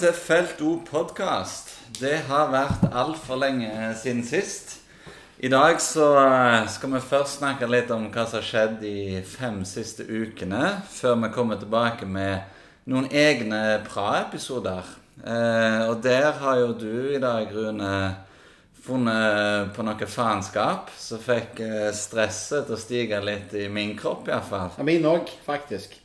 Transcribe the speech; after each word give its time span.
Til 0.00 0.14
Felt 0.16 0.60
O 0.64 0.78
podkast. 0.80 1.74
Det 2.00 2.22
har 2.24 2.46
vært 2.48 2.86
altfor 2.88 3.36
lenge 3.36 3.68
siden 4.00 4.22
sist. 4.24 4.78
I 5.44 5.50
dag 5.52 5.76
så 5.84 6.06
eh, 6.22 6.70
skal 6.72 6.94
vi 6.94 7.02
først 7.04 7.42
snakke 7.42 7.68
litt 7.68 7.92
om 7.92 8.06
hva 8.08 8.24
som 8.24 8.38
har 8.38 8.46
skjedd 8.46 8.78
de 8.80 9.20
fem 9.28 9.58
siste 9.68 10.06
ukene, 10.08 10.62
før 10.88 11.20
vi 11.20 11.30
kommer 11.34 11.60
tilbake 11.60 12.08
med 12.08 12.40
noen 12.88 13.10
egne 13.12 13.60
Pra-episoder. 13.90 14.88
Eh, 15.20 15.84
og 15.90 16.00
der 16.08 16.32
har 16.46 16.62
jo 16.62 16.72
du 16.80 16.96
i 17.12 17.20
dag, 17.20 17.52
Rune, 17.52 17.94
funnet 18.80 19.74
på 19.76 19.84
noe 19.84 20.12
faenskap 20.16 20.88
som 20.96 21.20
fikk 21.20 21.60
eh, 21.66 21.90
stresset 21.92 22.70
til 22.70 22.78
å 22.78 22.84
stige 22.88 23.20
litt 23.20 23.52
i 23.52 23.68
min 23.68 23.98
kropp, 24.00 24.32
iallfall. 24.32 24.78
Ja, 24.80 24.94
min 24.94 25.12
òg, 25.12 25.28
faktisk. 25.44 26.00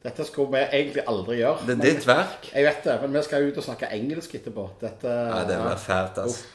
Dette 0.00 0.24
skulle 0.24 0.48
vi 0.54 0.62
egentlig 0.78 1.02
aldri 1.08 1.36
gjøre. 1.42 1.66
Det 1.68 1.74
er 1.76 1.82
ditt 1.84 2.06
verk. 2.08 2.46
Jeg 2.54 2.64
vet 2.64 2.86
det, 2.86 2.94
men 3.02 3.12
vi 3.18 3.22
skal 3.26 3.50
ut 3.50 3.58
og 3.60 3.66
snakke 3.66 3.90
engelsk 3.92 4.34
etterpå. 4.38 4.64
Dette, 4.80 5.12
Ja, 5.12 5.42
det 5.48 5.58
var 5.60 5.76
fælt, 5.76 6.22
altså. 6.24 6.46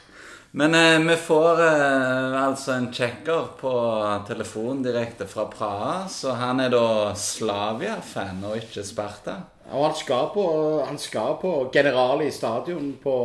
Men 0.58 0.74
eh, 0.74 1.08
vi 1.08 1.16
får 1.16 1.60
eh, 1.60 2.44
altså 2.44 2.72
en 2.72 2.86
sjekker 2.92 3.50
på 3.60 3.72
telefon 4.28 4.78
direkte 4.82 5.26
fra 5.28 5.44
Praha. 5.52 6.06
Så 6.08 6.32
han 6.32 6.62
er 6.64 6.72
da 6.72 7.12
Slavia-fan 7.12 8.40
og 8.40 8.56
ikke 8.62 8.80
Sparta. 8.88 9.34
Og 9.66 9.84
han 9.84 9.98
skal 10.00 10.30
på, 10.32 10.46
han 10.88 10.96
skal 10.96 11.36
på 11.42 11.52
Generali 11.74 12.30
stadion 12.32 12.94
på 13.02 13.16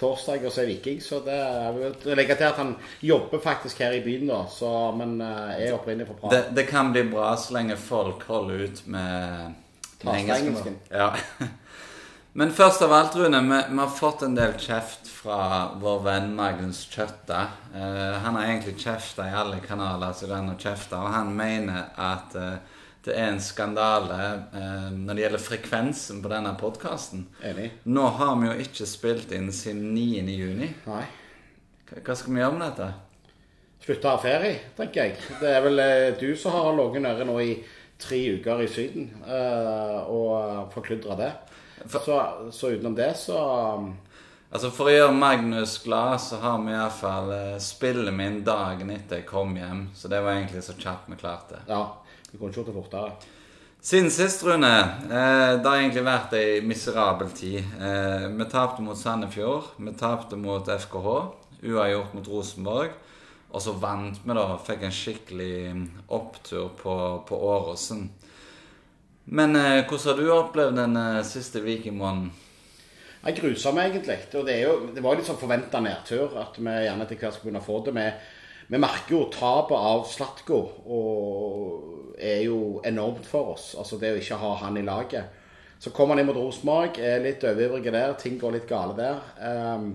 torsdag 0.00 0.48
og 0.48 0.56
se 0.56 0.64
Viking. 0.70 1.04
Så 1.04 1.20
det 1.26 1.36
jeg 1.36 1.76
vil 1.76 2.26
til 2.32 2.48
at 2.48 2.64
han 2.64 2.72
jobber 3.04 3.44
faktisk 3.44 3.84
her 3.84 3.92
i 3.92 4.00
byen, 4.00 4.30
da. 4.32 4.46
Så, 4.48 4.72
men 4.96 5.18
eh, 5.20 5.66
er 5.66 5.76
opprinnelig 5.76 6.08
fra 6.08 6.20
Praha. 6.22 6.34
Det, 6.38 6.44
det 6.56 6.70
kan 6.72 6.96
bli 6.96 7.04
bra 7.12 7.34
så 7.36 7.58
lenge 7.58 7.76
folk 7.76 8.24
holder 8.32 8.64
ut 8.64 8.86
med, 8.86 9.60
med 10.06 10.22
engelsken. 10.22 10.80
Ja. 10.88 11.12
Men 12.32 12.48
først 12.56 12.80
av 12.82 12.92
alt, 12.96 13.16
Rune, 13.16 13.40
vi, 13.44 13.56
vi 13.68 13.78
har 13.78 13.90
fått 13.92 14.22
en 14.24 14.32
del 14.32 14.54
kjeft 14.56 15.01
fra 15.22 15.70
vår 15.78 16.02
venn 16.02 16.32
Magnus 16.34 16.82
Kjøtta. 16.90 17.46
Uh, 17.74 18.18
han 18.24 18.34
har 18.34 18.48
egentlig 18.48 18.74
kjefta 18.82 19.28
i 19.30 19.34
alle 19.38 19.60
kanaler 19.62 20.14
som 20.18 20.34
han 20.34 20.50
har 20.50 20.58
kjefta, 20.58 20.98
og 20.98 21.14
han 21.14 21.30
mener 21.36 21.92
at 21.94 22.34
uh, 22.34 22.80
det 23.06 23.14
er 23.14 23.30
en 23.30 23.40
skandale 23.42 24.18
uh, 24.50 24.90
når 24.90 25.14
det 25.14 25.24
gjelder 25.24 25.44
frekvensen 25.46 26.20
på 26.24 26.30
denne 26.32 26.56
podkasten. 26.58 27.28
Nå 27.84 28.06
har 28.18 28.36
vi 28.40 28.50
jo 28.50 28.58
ikke 28.66 28.88
spilt 28.90 29.34
inn 29.36 29.52
siden 29.54 29.92
9. 29.94 30.26
juni. 30.34 30.72
Nei. 30.90 31.06
Hva, 31.92 32.14
skal 32.16 32.32
vi 32.32 32.40
gjøre 32.40 32.56
med 32.56 32.66
dette? 32.66 32.90
Slutte 33.82 34.08
å 34.08 34.14
ha 34.14 34.22
ferie, 34.22 34.58
tenker 34.78 35.06
jeg. 35.06 35.16
Det 35.42 35.50
er 35.50 35.64
vel 35.64 35.82
eh, 35.82 36.12
du 36.18 36.30
som 36.38 36.54
har 36.54 36.70
ligget 36.78 37.02
nede 37.04 37.26
nå 37.28 37.34
i 37.42 37.56
tre 38.00 38.20
uker 38.38 38.62
i 38.62 38.68
Syden 38.70 39.10
eh, 39.26 39.98
og 40.10 40.70
forkludra 40.72 41.18
det. 41.18 41.32
Så, 41.90 42.16
så 42.54 42.70
utenom 42.70 42.94
det, 42.96 43.10
så 43.18 43.36
Altså 44.52 44.68
For 44.68 44.90
å 44.90 44.92
gjøre 44.92 45.16
Magnus 45.16 45.78
glad, 45.80 46.18
så 46.20 46.36
har 46.42 46.58
vi 46.60 46.74
iallfall 46.74 47.30
uh, 47.32 47.60
spillet 47.62 48.12
min 48.12 48.42
dagen 48.44 48.90
etter 48.92 49.22
jeg 49.22 49.28
kom 49.30 49.54
hjem. 49.56 49.86
Så 49.96 50.10
det 50.12 50.20
var 50.20 50.36
egentlig 50.36 50.60
så 50.66 50.76
kjapt 50.76 51.08
vi 51.08 51.16
klarte. 51.20 51.62
Ja. 51.70 51.86
Vi 52.28 52.36
kunne 52.36 52.52
ikke 52.52 52.60
gjort 52.60 52.68
det 52.68 52.76
fortere. 52.76 53.14
Siden 53.82 54.10
sist, 54.14 54.44
Rune, 54.46 54.68
eh, 55.10 55.56
det 55.58 55.66
har 55.66 55.80
egentlig 55.80 56.04
vært 56.06 56.34
ei 56.38 56.60
miserabel 56.62 57.32
tid. 57.34 57.64
Eh, 57.82 58.28
vi 58.30 58.44
tapte 58.46 58.84
mot 58.84 58.96
Sandefjord. 58.96 59.72
Vi 59.74 59.94
tapte 59.98 60.38
mot 60.38 60.68
FKH. 60.70 61.16
Uavgjort 61.66 62.14
mot 62.14 62.28
Rosenborg. 62.30 62.94
Og 63.50 63.64
så 63.64 63.74
vant 63.74 64.20
vi, 64.22 64.36
da. 64.38 64.44
Fikk 64.68 64.86
en 64.86 64.94
skikkelig 64.94 65.56
mm, 65.74 65.82
opptur 66.14 66.70
på, 66.78 66.94
på 67.26 67.40
Åråsen. 67.48 68.06
Men 69.24 69.56
eh, 69.56 69.82
hvordan 69.82 70.12
har 70.12 70.22
du 70.22 70.30
opplevd 70.36 70.78
den 70.78 70.96
eh, 71.02 71.20
siste 71.26 71.60
vikingmåneden? 71.66 72.30
Jeg 73.22 73.36
gruser 73.38 73.74
meg 73.76 73.92
egentlig. 73.92 74.18
Og 74.34 74.46
det, 74.48 74.56
jo, 74.64 74.72
det 74.94 75.02
var 75.04 75.18
litt 75.18 75.28
sånn 75.28 75.38
forventa 75.38 75.82
nedtur 75.82 76.34
at 76.42 76.56
vi 76.58 76.72
gjerne 76.86 77.06
etter 77.06 77.20
hvert 77.20 77.42
begynne 77.42 77.62
å 77.62 77.66
få 77.66 77.78
det. 77.86 77.94
Vi, 78.66 78.80
merker 78.80 79.14
jo 79.14 79.26
tapet 79.30 79.76
av 79.78 80.02
Slatko 80.10 80.58
og 80.96 82.16
er 82.18 82.42
jo 82.48 82.80
enormt 82.88 83.28
for 83.28 83.54
oss. 83.54 83.72
Altså 83.78 84.00
det 84.00 84.10
å 84.14 84.18
ikke 84.18 84.40
ha 84.42 84.56
han 84.64 84.80
i 84.80 84.86
laget. 84.86 85.38
Så 85.82 85.90
kommer 85.94 86.14
han 86.14 86.22
inn 86.22 86.28
mot 86.30 86.38
Rosenborg, 86.38 86.98
er 87.02 87.22
litt 87.22 87.42
overivrig 87.42 87.90
der, 87.90 88.12
ting 88.18 88.36
går 88.38 88.54
litt 88.54 88.68
gale 88.70 88.94
der. 88.94 89.22
Ehm, 89.42 89.88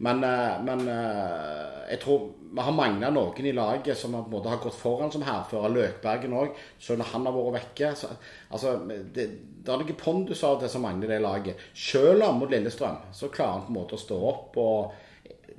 men, 0.00 0.24
eh, 0.24 0.60
men 0.64 0.86
eh, 0.88 1.90
jeg 1.90 2.00
tror 2.00 2.30
vi 2.50 2.62
har 2.64 2.72
mangla 2.74 3.10
noen 3.12 3.46
i 3.46 3.52
laget 3.52 3.98
som 3.98 4.14
på 4.16 4.22
en 4.24 4.32
måte 4.32 4.48
har 4.48 4.62
gått 4.62 4.78
foran 4.78 5.12
som 5.12 5.22
hærfører. 5.26 5.74
Løkbergen 5.74 6.32
òg. 6.40 6.56
selv 6.78 7.02
når 7.02 7.12
han 7.12 7.28
har 7.28 7.36
vært 7.36 7.58
vekke 7.58 7.90
så, 7.96 8.08
altså, 8.48 8.72
det, 8.88 9.26
det 9.60 9.74
er 9.74 9.84
noen 9.84 10.00
pondus 10.00 10.42
av 10.48 10.58
det 10.62 10.72
som 10.72 10.82
mangler 10.86 11.12
det 11.14 11.20
laget. 11.20 11.60
Selv 11.74 12.24
om 12.26 12.40
mot 12.40 12.50
Lillestrøm 12.50 13.12
så 13.12 13.28
klarer 13.28 13.58
han 13.58 13.68
på 13.68 13.74
en 13.74 13.78
måte 13.82 13.98
å 13.98 14.02
stå 14.06 14.18
opp. 14.32 14.58
og 14.58 15.06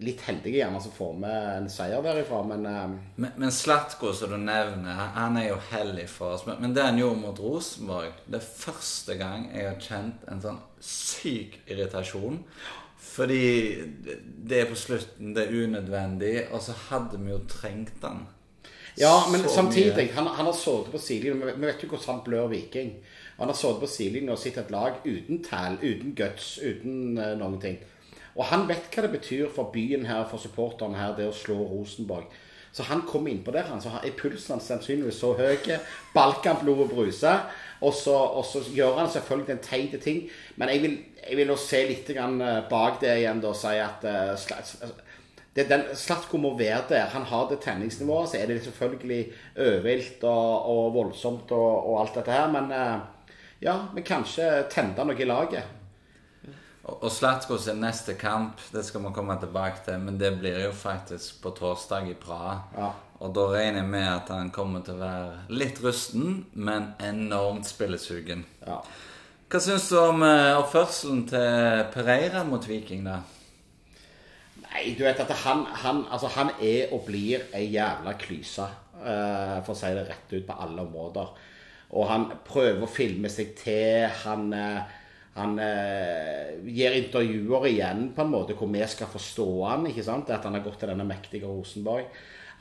Litt 0.02 0.24
heldige 0.26 0.64
gjerne 0.64 0.82
som 0.82 0.94
får 0.96 1.14
med 1.22 1.48
en 1.60 1.70
seier 1.70 2.02
derifra, 2.02 2.42
men 2.50 2.66
eh, 2.66 2.98
Men, 3.22 3.32
men 3.38 3.54
Slatko, 3.54 4.10
som 4.18 4.34
du 4.34 4.40
nevner, 4.42 5.06
han 5.20 5.38
er 5.38 5.52
jo 5.52 5.62
hellig 5.70 6.10
for 6.10 6.34
oss. 6.34 6.48
Men, 6.50 6.58
men 6.66 6.74
det 6.74 6.90
han 6.90 6.98
gjorde 6.98 7.22
mot 7.22 7.46
Rosenborg 7.46 8.18
Det 8.26 8.42
er 8.42 8.52
første 8.66 9.22
gang 9.22 9.52
jeg 9.54 9.70
har 9.70 9.82
kjent 9.86 10.26
en 10.34 10.42
sånn 10.42 10.62
syk 10.82 11.62
irritasjon. 11.70 12.42
Fordi 13.02 13.76
det- 14.48 14.60
er 14.62 14.70
på 14.70 14.76
slutten, 14.76 15.36
det 15.36 15.48
er 15.48 15.64
unødvendig, 15.64 16.52
og 16.52 16.62
så 16.62 16.72
hadde 16.72 17.20
vi 17.20 17.32
jo 17.32 17.40
trengt 17.50 18.02
den. 18.02 18.28
Ja, 18.98 19.28
men 19.32 19.42
Så 19.42 19.56
samtidig, 19.56 20.14
han, 20.14 20.28
han 20.28 20.46
har 20.46 20.54
sittet 20.54 20.92
på 20.92 20.98
sidelinjen. 20.98 21.48
Vi 21.48 21.54
vi 21.58 21.66
vet 21.66 21.84
jo 21.84 21.88
hvordan 21.88 22.16
han 22.16 22.24
blør 22.26 22.48
Viking. 22.48 22.94
Han 23.38 23.48
har 23.48 23.56
sittet 23.56 23.80
på 23.80 23.88
sidelinjen 23.88 24.30
og 24.30 24.40
sett 24.40 24.58
et 24.58 24.72
lag 24.72 24.94
uten 25.06 25.44
tall, 25.44 25.78
uten 25.82 26.16
guts, 26.16 26.60
uten 26.60 27.18
uh, 27.18 27.38
noen 27.40 27.62
ting. 27.62 27.78
Og 28.36 28.46
han 28.46 28.68
vet 28.68 28.92
hva 28.94 29.02
det 29.02 29.12
betyr 29.12 29.50
for 29.56 29.72
byen 29.74 30.06
her, 30.06 30.28
for 30.30 30.38
supporterne 30.38 30.98
her, 30.98 31.16
det 31.16 31.28
å 31.28 31.36
slå 31.36 31.56
Rosenborg. 31.56 32.30
Så 32.72 32.84
han 32.88 33.04
kom 33.08 33.28
innpå 33.28 33.52
der, 33.52 33.68
han, 33.68 33.82
så 33.84 33.98
er 34.00 34.14
pulsen 34.16 34.56
hans 34.56 34.70
sannsynligvis 34.72 35.20
så 35.20 35.34
høy. 35.36 35.68
Balkanblodet 36.16 36.90
bruser. 36.94 37.46
Og 37.82 37.94
så, 37.98 38.14
og 38.14 38.46
så 38.46 38.62
gjør 38.72 39.00
han 39.00 39.10
selvfølgelig 39.10 39.56
en 39.56 39.64
teit 39.66 39.96
ting. 40.04 40.22
Men 40.56 40.70
jeg 40.70 40.82
vil, 40.84 40.98
jeg 41.30 41.38
vil 41.38 41.52
også 41.52 41.68
se 41.74 41.82
litt 41.90 42.12
eh, 42.14 42.60
bak 42.70 43.02
det 43.02 43.16
igjen 43.18 43.42
og 43.44 43.58
si 43.58 43.74
at 43.82 44.06
uh, 44.06 44.92
det, 45.56 45.66
den, 45.68 45.88
Slatko 45.98 46.38
må 46.38 46.54
være 46.58 46.84
der. 46.94 47.10
Han 47.16 47.26
har 47.28 47.50
det 47.50 47.60
tenningsnivået. 47.66 48.30
Så 48.30 48.38
er 48.38 48.48
det 48.48 48.62
selvfølgelig 48.64 49.26
øvilt 49.58 50.24
og, 50.24 50.70
og 50.76 50.94
voldsomt 50.94 51.52
og, 51.52 51.92
og 51.92 52.00
alt 52.06 52.22
dette 52.22 52.38
her. 52.38 52.48
Men 52.54 52.72
uh, 52.72 53.36
ja, 53.62 53.76
vi 53.96 54.06
kanskje 54.06 54.48
tente 54.72 55.04
noe 55.04 55.18
i 55.20 55.28
laget. 55.28 55.81
Og, 56.82 57.12
Slatko 57.14 57.60
sin 57.62 57.82
neste 57.84 58.16
kamp, 58.18 58.62
det 58.74 58.82
skal 58.88 59.04
vi 59.04 59.14
komme 59.14 59.36
tilbake 59.40 59.84
til, 59.86 60.00
men 60.02 60.18
det 60.18 60.32
blir 60.40 60.58
jo 60.64 60.72
faktisk 60.74 61.42
på 61.44 61.54
torsdag 61.58 62.10
i 62.10 62.18
Praha. 62.18 62.56
Ja. 62.78 62.90
Og 63.22 63.36
da 63.38 63.44
regner 63.52 63.84
jeg 63.84 63.90
med 63.92 64.08
at 64.10 64.32
han 64.34 64.50
kommer 64.54 64.82
til 64.86 64.98
å 64.98 65.04
være 65.04 65.54
litt 65.54 65.78
rusten, 65.84 66.48
men 66.58 66.96
enormt 67.06 67.70
spillesugen. 67.70 68.42
Ja. 68.66 68.80
Hva 69.52 69.60
syns 69.62 69.90
du 69.92 69.98
om 70.00 70.24
eh, 70.26 70.56
oppførselen 70.58 71.26
til 71.30 71.84
Pereira 71.94 72.42
mot 72.48 72.66
Viking, 72.66 73.06
da? 73.06 73.20
Nei, 74.64 74.94
du 74.98 75.04
vet 75.04 75.20
at 75.22 75.34
han, 75.44 75.66
han, 75.84 76.06
altså 76.10 76.32
han 76.34 76.54
er 76.64 76.94
og 76.96 77.04
blir 77.10 77.44
ei 77.54 77.68
jævla 77.76 78.16
klyse, 78.18 78.66
eh, 79.04 79.58
for 79.68 79.76
å 79.76 79.78
si 79.78 79.92
det 79.94 80.08
rett 80.08 80.34
ut 80.34 80.48
på 80.48 80.58
alle 80.66 80.86
områder. 80.88 81.34
Og 81.92 82.08
han 82.08 82.30
prøver 82.48 82.88
å 82.88 82.90
filme 82.90 83.30
seg 83.30 83.52
til. 83.60 84.08
Han, 84.24 84.50
eh, 84.56 84.98
han 85.38 85.56
eh, 85.64 86.58
gir 86.68 86.98
intervjuer 86.98 87.70
igjen 87.70 88.10
på 88.16 88.26
en 88.26 88.34
måte 88.34 88.58
hvor 88.60 88.68
vi 88.72 88.84
skal 88.92 89.08
forstå 89.12 89.48
han, 89.64 89.88
ikke 89.88 90.04
sant? 90.04 90.30
At 90.34 90.44
han 90.48 90.58
har 90.58 90.66
gått 90.66 90.82
til 90.82 90.92
denne 90.92 91.08
mektige 91.08 91.48
Rosenborg. 91.48 92.10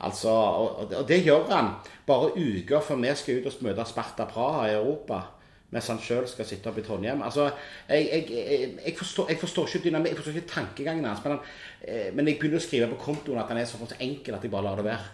Altså, 0.01 0.31
og, 0.31 0.93
og 0.97 1.03
det 1.09 1.19
gjør 1.21 1.51
han 1.51 1.75
bare 2.07 2.31
uker 2.33 2.81
før 2.81 3.03
vi 3.03 3.11
skal 3.19 3.41
ut 3.41 3.51
og 3.51 3.67
møte 3.67 3.85
Sparta 3.85 4.25
Praha 4.29 4.65
i 4.69 4.79
Europa 4.79 5.21
mens 5.71 5.87
han 5.87 6.01
sjøl 6.03 6.25
skal 6.27 6.47
sitte 6.47 6.67
oppe 6.67 6.81
i 6.81 6.83
Trondheim. 6.83 7.21
Altså, 7.23 7.45
jeg, 7.87 8.07
jeg, 8.11 8.71
jeg, 8.75 8.95
forstår, 8.97 9.29
jeg 9.31 9.39
forstår 9.39 9.69
ikke 9.69 9.85
dynamikk, 9.85 10.11
jeg 10.11 10.19
forstår 10.19 10.35
ikke 10.35 10.51
tankegangen 10.51 11.07
hans. 11.07 11.21
Men, 11.23 11.37
han, 11.37 11.53
eh, 11.85 12.09
men 12.11 12.27
jeg 12.27 12.41
begynner 12.41 12.59
å 12.59 12.65
skrive 12.65 12.89
på 12.91 12.99
kontoen 13.05 13.39
at 13.39 13.53
han 13.53 13.61
er 13.61 13.69
så 13.69 13.79
enkel 13.95 14.35
at 14.35 14.43
jeg 14.43 14.51
bare 14.51 14.67
lar 14.67 14.81
det 14.81 14.89
være. 14.89 15.05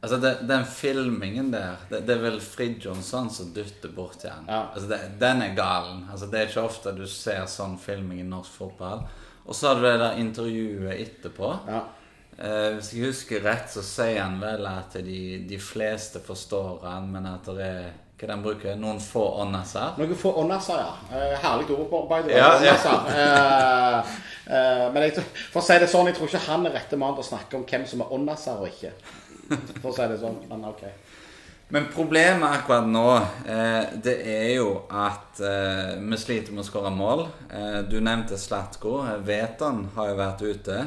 Altså, 0.00 0.16
det, 0.16 0.38
Den 0.48 0.64
filmingen 0.64 1.50
der, 1.52 1.76
det, 1.90 2.04
det 2.08 2.14
er 2.16 2.22
vel 2.22 2.40
Frid 2.40 2.80
Jonsson 2.84 3.28
som 3.30 3.50
dytter 3.54 3.92
borti 3.92 4.30
han. 4.32 4.46
Ja. 4.48 4.62
Altså, 4.72 4.88
det, 4.88 5.00
den 5.20 5.42
er 5.44 5.54
galen. 5.54 6.06
Altså, 6.12 6.26
Det 6.26 6.40
er 6.40 6.48
ikke 6.48 6.64
ofte 6.64 6.94
du 6.96 7.06
ser 7.06 7.44
sånn 7.50 7.76
filming 7.80 8.22
i 8.22 8.28
norsk 8.28 8.60
fotball. 8.62 9.04
Og 9.44 9.56
så 9.56 9.68
har 9.70 9.80
du 9.80 9.86
det 9.88 9.98
der 10.00 10.20
intervjuet 10.22 10.94
etterpå. 10.94 11.50
Ja. 11.68 11.82
Eh, 12.38 12.68
hvis 12.78 12.94
jeg 12.94 13.10
husker 13.10 13.42
rett, 13.44 13.68
så 13.68 13.82
sier 13.84 14.22
han 14.22 14.38
vel 14.40 14.64
at 14.70 14.96
de, 15.04 15.20
de 15.48 15.58
fleste 15.60 16.22
forstår 16.24 16.86
han, 16.86 17.10
men 17.12 17.26
at 17.28 17.50
det 17.52 17.66
er 17.66 17.90
hva 18.20 18.28
den 18.28 18.42
bruker, 18.44 18.76
noen 18.76 18.98
få 19.00 19.22
åndaser. 19.40 19.94
Noen 19.96 20.18
få 20.18 20.34
åndaser, 20.42 20.80
ja. 20.82 21.16
Eh, 21.16 21.36
herlig 21.40 21.70
ord, 21.72 22.08
by 22.10 22.20
the 22.20 22.28
way. 22.28 22.36
Ja, 22.36 22.50
ja. 22.64 22.74
Eh, 23.14 24.10
eh, 24.56 24.82
men 24.92 25.06
jeg, 25.06 25.24
for 25.52 25.62
å 25.62 25.64
si 25.64 25.78
det 25.80 25.88
sånn, 25.88 26.10
jeg 26.10 26.18
tror 26.18 26.28
ikke 26.28 26.42
han 26.50 26.68
er 26.68 26.76
rette 26.76 26.98
mann 27.00 27.16
til 27.16 27.24
å 27.24 27.30
snakke 27.30 27.56
om 27.56 27.64
hvem 27.70 27.86
som 27.88 28.04
er 28.04 28.12
åndaser 28.16 28.60
og 28.60 28.68
ikke. 28.68 28.92
For 29.80 29.88
å 29.92 29.94
si 29.96 30.10
det 30.12 30.20
sånn. 30.20 30.36
Men 30.50 30.68
ok. 30.68 30.84
Men 31.70 31.86
problemet 31.94 32.58
akkurat 32.58 32.86
nå, 32.90 33.06
det 34.02 34.16
er 34.26 34.48
jo 34.56 34.72
at 34.90 35.38
vi 35.38 36.18
sliter 36.18 36.50
med 36.50 36.64
å 36.64 36.66
skåre 36.66 36.90
mål. 36.90 37.22
Du 37.86 38.00
nevnte 38.02 38.38
Slatko. 38.42 38.96
Veton 39.22 39.84
har 39.94 40.10
jo 40.10 40.16
vært 40.18 40.42
ute. 40.42 40.80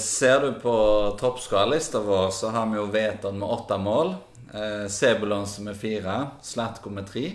Ser 0.00 0.40
du 0.40 0.54
på 0.62 0.76
toppskalelista 1.20 2.00
vår, 2.00 2.30
så 2.32 2.54
har 2.56 2.72
vi 2.72 2.80
jo 2.80 2.86
Veton 2.96 3.36
med 3.42 3.56
åtte 3.58 3.76
mål. 3.76 4.14
Eh, 4.54 4.88
Sebulonse 4.88 5.62
med 5.62 5.76
fire. 5.76 6.30
Slatko 6.42 6.90
med 6.90 7.08
tre. 7.10 7.32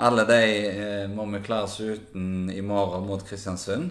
Alle 0.00 0.24
de 0.24 0.44
eh, 0.68 1.08
må 1.12 1.26
vi 1.28 1.42
klare 1.44 1.68
oss 1.68 1.80
uten 1.80 2.48
i 2.48 2.62
morgen 2.64 3.04
mot 3.04 3.24
Kristiansund. 3.28 3.90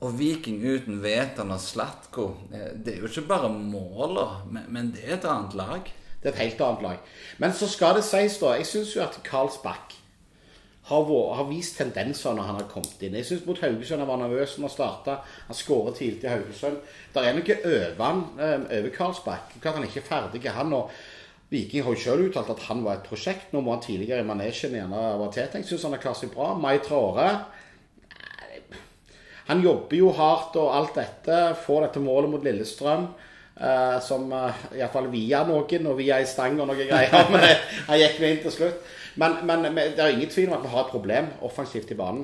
Og 0.00 0.14
Viking 0.16 0.62
uten 0.62 1.00
Veton 1.02 1.50
og 1.50 1.60
Slatko, 1.60 2.28
eh, 2.54 2.70
det 2.78 2.94
er 2.94 3.02
jo 3.02 3.10
ikke 3.10 3.26
bare 3.32 3.50
måla, 3.50 4.28
men, 4.50 4.92
det 4.94 5.02
er 5.04 5.16
et 5.18 5.26
annet 5.26 5.58
lag. 5.58 5.90
Det 6.22 6.30
er 6.30 6.36
et 6.36 6.44
helt 6.44 6.62
annet 6.62 6.86
lag. 6.86 7.10
Men 7.42 7.56
så 7.58 7.66
skal 7.68 7.98
det 7.98 8.06
sies, 8.06 8.38
da 8.38 8.54
Jeg 8.54 8.70
syns 8.70 8.94
jo 8.94 9.02
at 9.02 9.18
Karlsbakk 9.26 9.96
har, 10.90 11.44
vist 11.48 11.76
tendenser 11.78 12.34
når 12.34 12.48
han 12.48 12.58
har 12.60 12.70
kommet 12.70 13.02
inn. 13.02 13.18
Jeg 13.18 13.26
syns 13.26 13.46
mot 13.46 13.58
Haugesund 13.62 14.02
han 14.02 14.08
var 14.08 14.18
nervøs 14.22 14.56
når 14.58 14.68
han 14.68 14.74
starta. 14.74 15.22
Han 15.48 15.58
skåret 15.58 15.98
tidlig 15.98 16.20
til 16.22 16.32
Haugesund. 16.32 16.82
Der 17.14 17.26
er 17.26 17.34
noe 17.34 17.62
over 17.64 18.04
han, 18.04 18.28
eh, 18.38 18.78
over 18.78 18.92
Karlsbakk. 18.94 19.56
Klart 19.60 19.78
han 19.78 19.84
er 19.84 19.90
ikke 19.90 20.06
ferdig, 20.06 20.50
han. 20.50 20.72
og 20.72 20.90
Viking 21.50 21.82
har 21.82 21.96
jo 21.96 22.02
selv 22.02 22.28
uttalt 22.28 22.52
at 22.52 22.68
han 22.68 22.84
var 22.84 22.98
et 22.98 23.08
prosjekt. 23.08 23.50
Nå 23.50 23.62
må 23.64 23.74
han 23.74 23.82
tidligere 23.82 24.22
i 24.22 24.28
manesjen 24.28 24.76
gjerne 24.76 25.00
være 25.18 25.32
tiltenkt. 25.34 25.66
Syns 25.70 25.88
han 25.88 25.96
har 25.96 26.02
klart 26.02 26.20
seg 26.20 26.30
bra. 26.34 26.52
Mai 26.58 26.78
Traore 26.84 27.32
han 29.50 29.64
jobber 29.64 29.96
jo 29.98 30.12
hardt 30.14 30.54
og 30.60 30.70
alt 30.70 30.94
dette. 31.00 31.38
Får 31.64 31.88
dette 31.88 32.02
målet 32.02 32.30
mot 32.30 32.44
Lillestrøm. 32.46 33.08
Uh, 33.60 33.98
som 34.00 34.30
uh, 34.32 34.56
iallfall 34.72 35.10
via 35.12 35.42
noen, 35.44 35.88
og 35.90 35.98
via 35.98 36.16
ei 36.22 36.28
stang 36.28 36.54
og 36.62 36.70
noe 36.70 36.86
greier. 36.86 37.26
Men 37.34 37.42
han 37.88 37.98
gikk 38.00 38.22
jo 38.22 38.28
inn 38.30 38.38
til 38.44 38.54
slutt. 38.54 38.86
Men, 39.20 39.40
men, 39.44 39.66
men 39.74 39.90
det 39.96 40.00
er 40.00 40.14
ingen 40.14 40.30
tvil 40.30 40.48
om 40.48 40.54
at 40.56 40.62
vi 40.64 40.70
har 40.72 40.86
et 40.86 40.92
problem 40.94 41.26
offensivt 41.44 41.90
i 41.92 41.98
banen. 41.98 42.22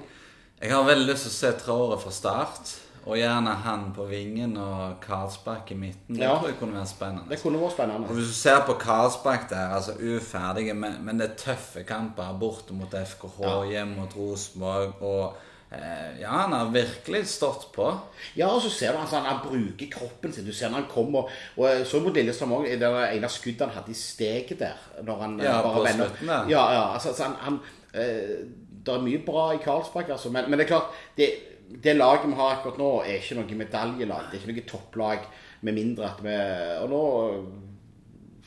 Jeg 0.62 0.70
har 0.72 0.86
veldig 0.86 1.10
lyst 1.10 1.26
til 1.26 1.32
å 1.32 1.36
se 1.36 1.50
Traore 1.60 1.98
fra 2.00 2.12
start. 2.14 2.70
Og 3.06 3.14
gjerne 3.16 3.52
han 3.62 3.92
på 3.94 4.04
vingen 4.10 4.56
og 4.58 4.96
Karlsbakk 5.00 5.70
i 5.70 5.74
midten. 5.78 6.16
Det 6.16 6.22
Ja. 6.24 6.34
tror 6.38 6.48
jeg 6.48 6.56
kunne 6.58 6.74
vært 6.80 6.88
spennende. 6.90 7.28
Det 7.30 7.38
kunne 7.42 7.58
vært 7.60 7.76
Og. 7.90 8.14
Hvis 8.16 8.26
du 8.26 8.32
ser 8.34 8.60
på 8.66 8.72
Karlsbakk 8.82 9.48
der, 9.50 9.68
altså 9.74 9.92
uferdige, 9.94 10.74
men, 10.74 10.96
men 11.04 11.18
det 11.20 11.30
er 11.30 11.34
tøffe 11.36 11.84
kamper. 11.86 12.36
Borte 12.40 12.74
mot 12.74 12.90
FKH, 12.94 13.40
Ja. 13.42 13.62
hjemme 13.64 13.96
mot 14.00 14.16
Rosenborg. 14.16 15.02
Og 15.02 15.36
eh, 15.72 16.20
ja, 16.20 16.30
han 16.30 16.52
har 16.52 16.70
virkelig 16.74 17.26
stått 17.28 17.68
på. 17.72 17.92
Ja, 18.36 18.48
og 18.48 18.62
så 18.62 18.70
ser 18.70 18.92
du 18.92 18.98
altså, 18.98 19.16
han, 19.22 19.38
bruker 19.44 19.86
kroppen 19.92 20.32
sin. 20.32 20.44
Du 20.46 20.52
ser 20.52 20.68
når 20.68 20.74
han 20.74 20.90
kommer 20.90 21.28
Og 21.56 21.64
jeg 21.68 21.86
så 21.86 22.00
mot 22.02 22.14
Lillestrøm 22.14 22.52
òg, 22.58 22.68
det 22.80 22.90
var 22.92 23.06
ene 23.06 23.28
skuddet 23.28 23.60
han 23.68 23.70
hadde 23.76 23.90
i 23.90 23.94
steget 23.94 24.58
der. 24.58 24.74
Når 25.04 25.20
han 25.22 25.40
eh, 25.40 25.46
Ja, 25.46 25.62
bare 25.62 25.74
på 25.74 25.84
vender. 25.86 26.06
slutten 26.08 26.26
der. 26.28 26.48
Ja, 26.48 26.72
ja, 26.72 26.92
altså, 26.94 27.08
altså 27.08 27.22
han, 27.22 27.34
han 27.40 27.60
eh, 27.94 28.46
Det 28.86 28.94
er 28.94 29.00
mye 29.02 29.22
bra 29.26 29.52
i 29.54 29.58
Karlsbakk, 29.62 30.08
altså. 30.10 30.30
Men, 30.30 30.50
men 30.50 30.58
det 30.58 30.64
er 30.66 30.68
klart 30.76 30.90
det, 31.16 31.30
det 31.66 31.96
laget 31.96 32.28
vi 32.30 32.38
har 32.38 32.54
akkurat 32.54 32.78
nå, 32.80 32.90
er 33.02 33.18
ikke 33.18 33.38
noe 33.40 33.58
medaljelag. 33.58 34.30
Det 34.30 34.38
er 34.38 34.44
ikke 34.44 34.54
noe 34.54 34.70
topplag, 34.70 35.28
med 35.66 35.74
mindre 35.74 36.10
at 36.10 36.20
vi 36.22 36.34
Og 36.82 36.90
nå 36.92 37.02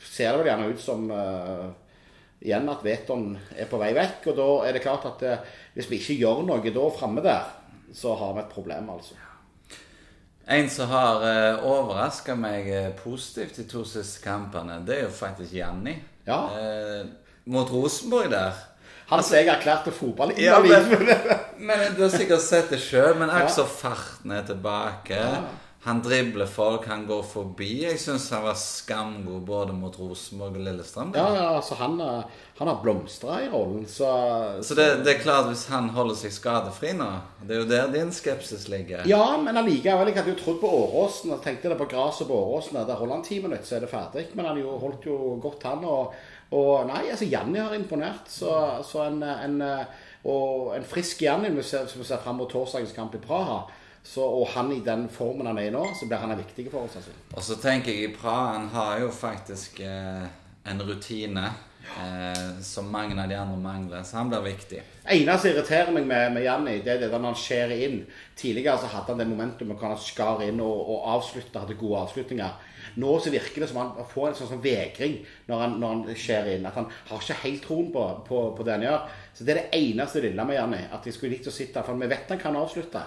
ser 0.00 0.32
det 0.32 0.40
vel 0.40 0.48
gjerne 0.48 0.68
ut 0.70 0.80
som 0.80 1.08
uh, 1.12 1.66
igjen 2.40 2.68
at 2.72 2.84
Veton 2.84 3.34
er 3.52 3.68
på 3.68 3.80
vei 3.80 3.90
vekk. 3.96 4.30
Og 4.32 4.38
da 4.38 4.50
er 4.68 4.76
det 4.76 4.84
klart 4.84 5.08
at 5.10 5.24
uh, 5.26 5.56
hvis 5.74 5.90
vi 5.90 6.00
ikke 6.00 6.20
gjør 6.22 6.44
noe 6.48 6.72
da 6.72 6.86
framme 6.96 7.24
der, 7.24 7.50
så 7.92 8.14
har 8.16 8.36
vi 8.36 8.44
et 8.44 8.54
problem, 8.54 8.94
altså. 8.94 9.18
En 10.50 10.70
som 10.72 10.90
har 10.90 11.22
uh, 11.22 11.66
overraska 11.68 12.34
meg 12.34 12.66
eh, 12.74 12.88
positivt 12.98 13.60
de 13.60 13.68
to 13.70 13.84
siste 13.86 14.22
kampene, 14.24 14.80
det 14.86 14.96
er 14.96 15.04
jo 15.04 15.12
faktisk 15.14 15.54
Janni. 15.54 15.94
Ja. 16.26 16.40
Uh, 16.50 17.36
mot 17.50 17.70
Rosenborg 17.70 18.32
der. 18.32 18.58
Han 19.10 19.24
som 19.26 19.36
jeg 19.36 19.48
erklærte 19.50 19.94
fotball 19.94 20.34
Ja, 20.38 20.60
men, 20.62 20.92
men... 21.66 21.88
Du 21.96 22.04
har 22.06 22.12
sikkert 22.14 22.44
sett 22.44 22.70
det 22.70 22.78
sjøl, 22.82 23.16
men 23.18 23.30
er 23.30 23.46
ikke 23.46 23.58
så 23.60 23.66
farten 23.66 24.36
er 24.36 24.46
tilbake. 24.46 25.18
Han 25.82 26.02
dribler 26.04 26.46
folk, 26.46 26.84
han 26.86 27.06
går 27.08 27.22
forbi. 27.24 27.86
Jeg 27.86 27.96
syns 28.02 28.26
han 28.34 28.42
var 28.44 28.56
skamgod 28.60 29.46
både 29.48 29.72
mot 29.72 29.94
Rosenborg 29.96 30.58
og 30.58 30.66
Lillestrøm. 30.66 31.14
Ja, 31.16 31.24
ja, 31.32 31.46
altså 31.56 31.78
han, 31.80 31.94
eh, 32.04 32.42
han 32.58 32.68
har 32.68 32.82
blomstra 32.82 33.38
i 33.40 33.48
rollen, 33.48 33.86
så 33.88 34.10
Så 34.62 34.76
det, 34.76 35.04
det 35.06 35.14
er 35.14 35.22
klart, 35.22 35.48
hvis 35.48 35.64
han 35.72 35.88
holder 35.88 36.18
seg 36.20 36.34
skadefri 36.36 36.92
nå 36.98 37.08
Det 37.40 37.56
er 37.56 37.62
jo 37.62 37.70
der 37.70 37.88
din 37.94 38.12
skepsis 38.12 38.68
ligger. 38.68 39.08
Ja, 39.08 39.38
men 39.40 39.56
allikevel. 39.56 40.12
Jeg 40.12 40.20
hadde 40.20 40.34
jo 40.34 40.42
trodd 40.42 40.60
på 40.60 40.68
Åråsen. 40.82 41.32
og 41.32 41.40
tenkte 41.42 41.72
det 41.72 41.78
på 41.80 41.88
gresset 41.88 42.28
på 42.28 42.36
Åråsen. 42.36 42.76
Der 42.76 43.00
holder 43.00 43.14
han 43.14 43.24
ti 43.24 43.40
minutter, 43.40 43.64
så 43.64 43.76
er 43.76 43.80
det 43.80 43.90
ferdig. 43.94 44.26
Men 44.34 44.52
han 44.52 44.60
jo, 44.60 44.76
holdt 44.84 45.08
jo 45.08 45.16
godt, 45.40 45.64
han. 45.64 45.84
Og, 45.84 46.12
og 46.50 46.86
nei, 46.88 47.04
altså 47.10 47.28
Janni 47.30 47.60
har 47.62 47.74
imponert. 47.76 48.30
Så, 48.30 48.50
så 48.86 49.04
en, 49.06 49.22
en, 49.22 49.60
og 50.26 50.72
en 50.76 50.86
frisk 50.86 51.22
Janni, 51.22 51.50
som 51.50 51.60
vi 51.60 51.66
ser, 51.68 51.92
ser 52.08 52.22
fram 52.24 52.40
mot 52.40 52.50
torsdagens 52.50 52.94
kamp 52.96 53.14
i 53.14 53.22
Praha. 53.22 53.62
Så, 54.02 54.24
og 54.24 54.48
han 54.54 54.72
i 54.72 54.80
den 54.80 55.08
formen 55.12 55.46
han 55.46 55.58
er 55.60 55.68
i 55.68 55.72
nå, 55.74 55.82
så 55.94 56.08
blir 56.08 56.22
han 56.22 56.32
viktig 56.38 56.70
for 56.72 56.88
oss. 56.88 56.96
altså. 56.96 57.12
Og 57.36 57.42
så 57.44 57.58
tenker 57.60 57.92
jeg 57.92 58.08
i 58.08 58.14
Praha 58.16 58.54
Han 58.56 58.70
har 58.72 59.00
jo 59.04 59.10
faktisk 59.12 59.80
eh, 59.84 60.24
en 60.66 60.82
rutine 60.88 61.50
eh, 61.98 62.60
som 62.62 62.90
mange 62.92 63.16
av 63.18 63.28
de 63.28 63.36
andre 63.38 63.58
mangler, 63.60 64.02
så 64.06 64.20
han 64.20 64.30
blir 64.30 64.44
viktig. 64.46 64.82
eneste 65.04 65.48
som 65.48 65.50
irriterer 65.50 65.92
meg 65.94 66.06
med, 66.06 66.32
med 66.34 66.44
Janni, 66.44 66.78
det 66.84 66.94
er 66.94 67.00
det 67.04 67.10
når 67.12 67.32
han 67.32 67.38
skjærer 67.42 67.84
inn. 67.86 68.00
Tidligere 68.38 68.78
så 68.78 68.90
hadde 68.92 69.12
han 69.12 69.22
det 69.22 69.28
momentumet 69.30 69.78
hvor 69.78 69.92
han 69.92 70.02
skar 70.02 70.44
inn 70.46 70.60
og, 70.64 70.90
og 70.94 71.08
avslutta, 71.16 71.64
hadde 71.64 71.78
gode 71.80 72.02
avslutninger. 72.06 72.66
Nå 73.00 73.14
så 73.22 73.30
virker 73.30 73.62
det 73.62 73.70
som 73.70 73.80
han 73.82 74.10
får 74.10 74.28
en 74.28 74.36
sånn, 74.38 74.50
sånn 74.54 74.64
vegring 74.64 75.20
når 75.46 75.62
han, 75.62 75.78
når 75.80 75.94
han 75.94 76.18
skjærer 76.24 76.56
inn. 76.56 76.66
At 76.66 76.78
han 76.80 76.90
har 77.10 77.22
ikke 77.22 77.40
helt 77.44 77.64
troen 77.66 77.88
på, 77.94 78.04
på, 78.26 78.42
på 78.56 78.66
det 78.66 78.76
han 78.76 78.86
gjør. 78.88 79.08
Så 79.34 79.46
det 79.46 79.54
er 79.54 79.62
det 79.62 79.80
eneste 79.80 80.24
lille 80.24 80.46
med 80.46 80.58
Janni. 80.58 80.82
At 80.90 81.06
jeg 81.06 81.16
skulle 81.16 81.36
likt 81.36 81.50
å 81.50 81.54
sitte 81.54 81.84
For 81.86 82.00
vi 82.00 82.10
vet 82.10 82.34
han 82.34 82.42
kan 82.42 82.58
avslutte. 82.58 83.04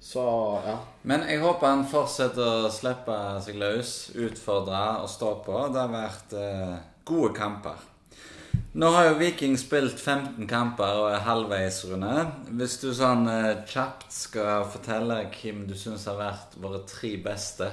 Så 0.00 0.22
ja. 0.66 0.76
Men 1.02 1.24
jeg 1.26 1.42
håper 1.42 1.72
han 1.72 1.86
fortsetter 1.90 2.68
å 2.68 2.70
slippe 2.70 3.16
seg 3.42 3.58
løs, 3.58 3.94
utfordre 4.14 4.82
og 5.02 5.10
stå 5.10 5.32
på. 5.42 5.62
Det 5.74 5.80
har 5.82 5.90
vært 5.90 6.36
eh, 6.38 6.76
gode 7.08 7.32
kamper. 7.36 7.80
Nå 8.78 8.86
har 8.94 9.08
jo 9.08 9.14
Viking 9.18 9.56
spilt 9.58 9.98
15 9.98 10.46
kamper 10.46 11.00
og 11.00 11.08
er 11.10 11.24
halvveis, 11.26 11.80
Rune. 11.90 12.12
Hvis 12.60 12.76
du 12.78 12.92
sånn 12.94 13.24
eh, 13.26 13.64
kjapt 13.66 14.12
skal 14.14 14.68
fortelle 14.70 15.16
hvem 15.32 15.64
du 15.66 15.74
syns 15.74 16.04
har 16.06 16.14
vært 16.20 16.54
våre 16.62 16.84
tre 16.86 17.16
beste 17.24 17.72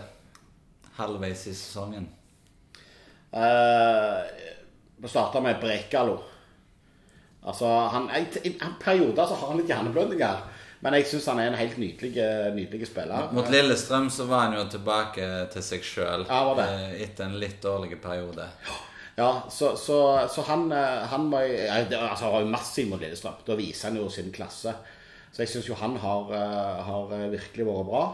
halvveis 0.97 1.47
i 1.51 1.55
sesongen 1.55 2.11
Uh, 3.35 4.21
vi 5.03 5.09
starta 5.11 5.41
med 5.43 5.57
Brekalo. 5.59 6.13
Altså, 7.43 7.67
han, 7.91 8.05
I 8.07 8.21
i 8.47 8.53
en 8.63 8.77
periode 8.79 9.25
så 9.27 9.35
har 9.35 9.49
han 9.49 9.59
litt 9.59 9.73
hjerneblødninger. 9.73 10.37
Men 10.85 10.95
jeg 10.95 11.09
syns 11.09 11.27
han 11.27 11.41
er 11.43 11.49
en 11.51 11.59
helt 11.59 11.75
nydelig, 11.81 12.13
nydelig 12.55 12.87
spiller. 12.87 13.27
Mot 13.35 13.51
Lillestrøm 13.51 14.07
så 14.07 14.29
var 14.29 14.45
han 14.45 14.55
jo 14.55 14.63
tilbake 14.71 15.27
til 15.51 15.67
seg 15.67 15.83
sjøl 15.83 16.23
Ja, 16.29 16.41
etter 16.95 17.27
en 17.27 17.35
litt 17.41 17.59
dårlig 17.59 17.99
periode. 17.99 18.47
Ja, 18.63 18.79
så, 19.15 19.75
så, 19.77 20.27
så 20.27 20.41
han, 20.41 20.71
eh, 20.71 21.07
han 21.07 21.29
var, 21.31 21.43
altså, 21.79 22.31
har 22.31 22.41
jo 22.43 22.51
massiv 22.51 22.89
mot 22.91 22.99
Lillestrøm. 22.99 23.39
Da 23.47 23.55
viser 23.55 23.89
han 23.89 23.99
jo 24.01 24.09
sin 24.11 24.31
klasse. 24.35 24.75
Så 25.31 25.43
jeg 25.43 25.51
syns 25.51 25.69
jo 25.69 25.77
han 25.79 25.95
har, 26.03 26.31
eh, 26.35 26.81
har 26.87 27.13
eh, 27.15 27.29
virkelig 27.31 27.67
vært 27.67 27.91
bra. 27.91 28.05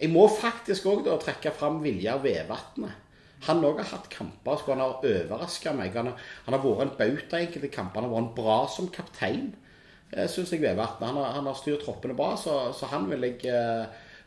Jeg 0.00 0.10
må 0.10 0.24
faktisk 0.32 0.88
òg 0.90 1.06
trekke 1.22 1.52
fram 1.54 1.78
Viljar 1.84 2.20
Vevatnet. 2.24 3.06
Han 3.46 3.62
òg 3.64 3.78
har 3.80 3.88
hatt 3.94 4.10
kamper 4.12 4.58
så 4.60 4.74
han 4.74 4.82
har 4.82 5.00
overraska 5.00 5.72
meg. 5.72 5.94
Han 5.96 6.10
har, 6.10 6.24
han 6.44 6.56
har 6.56 6.64
vært 6.64 6.82
en 6.84 6.96
bauta 6.98 7.38
i 7.40 7.46
enkelte 7.46 7.70
kamper. 7.72 8.02
Han 8.02 8.10
har 8.10 8.16
vært 8.18 8.36
bra 8.36 8.56
som 8.68 8.90
kaptein, 8.92 9.54
syns 10.28 10.52
jeg 10.52 10.64
Vevatnet. 10.64 11.06
Han, 11.08 11.20
han 11.38 11.48
har 11.48 11.56
styrt 11.56 11.86
troppene 11.86 12.16
bra, 12.18 12.34
så, 12.36 12.58
så 12.76 12.90
han 12.92 13.08
vil 13.08 13.24
jeg, 13.30 13.40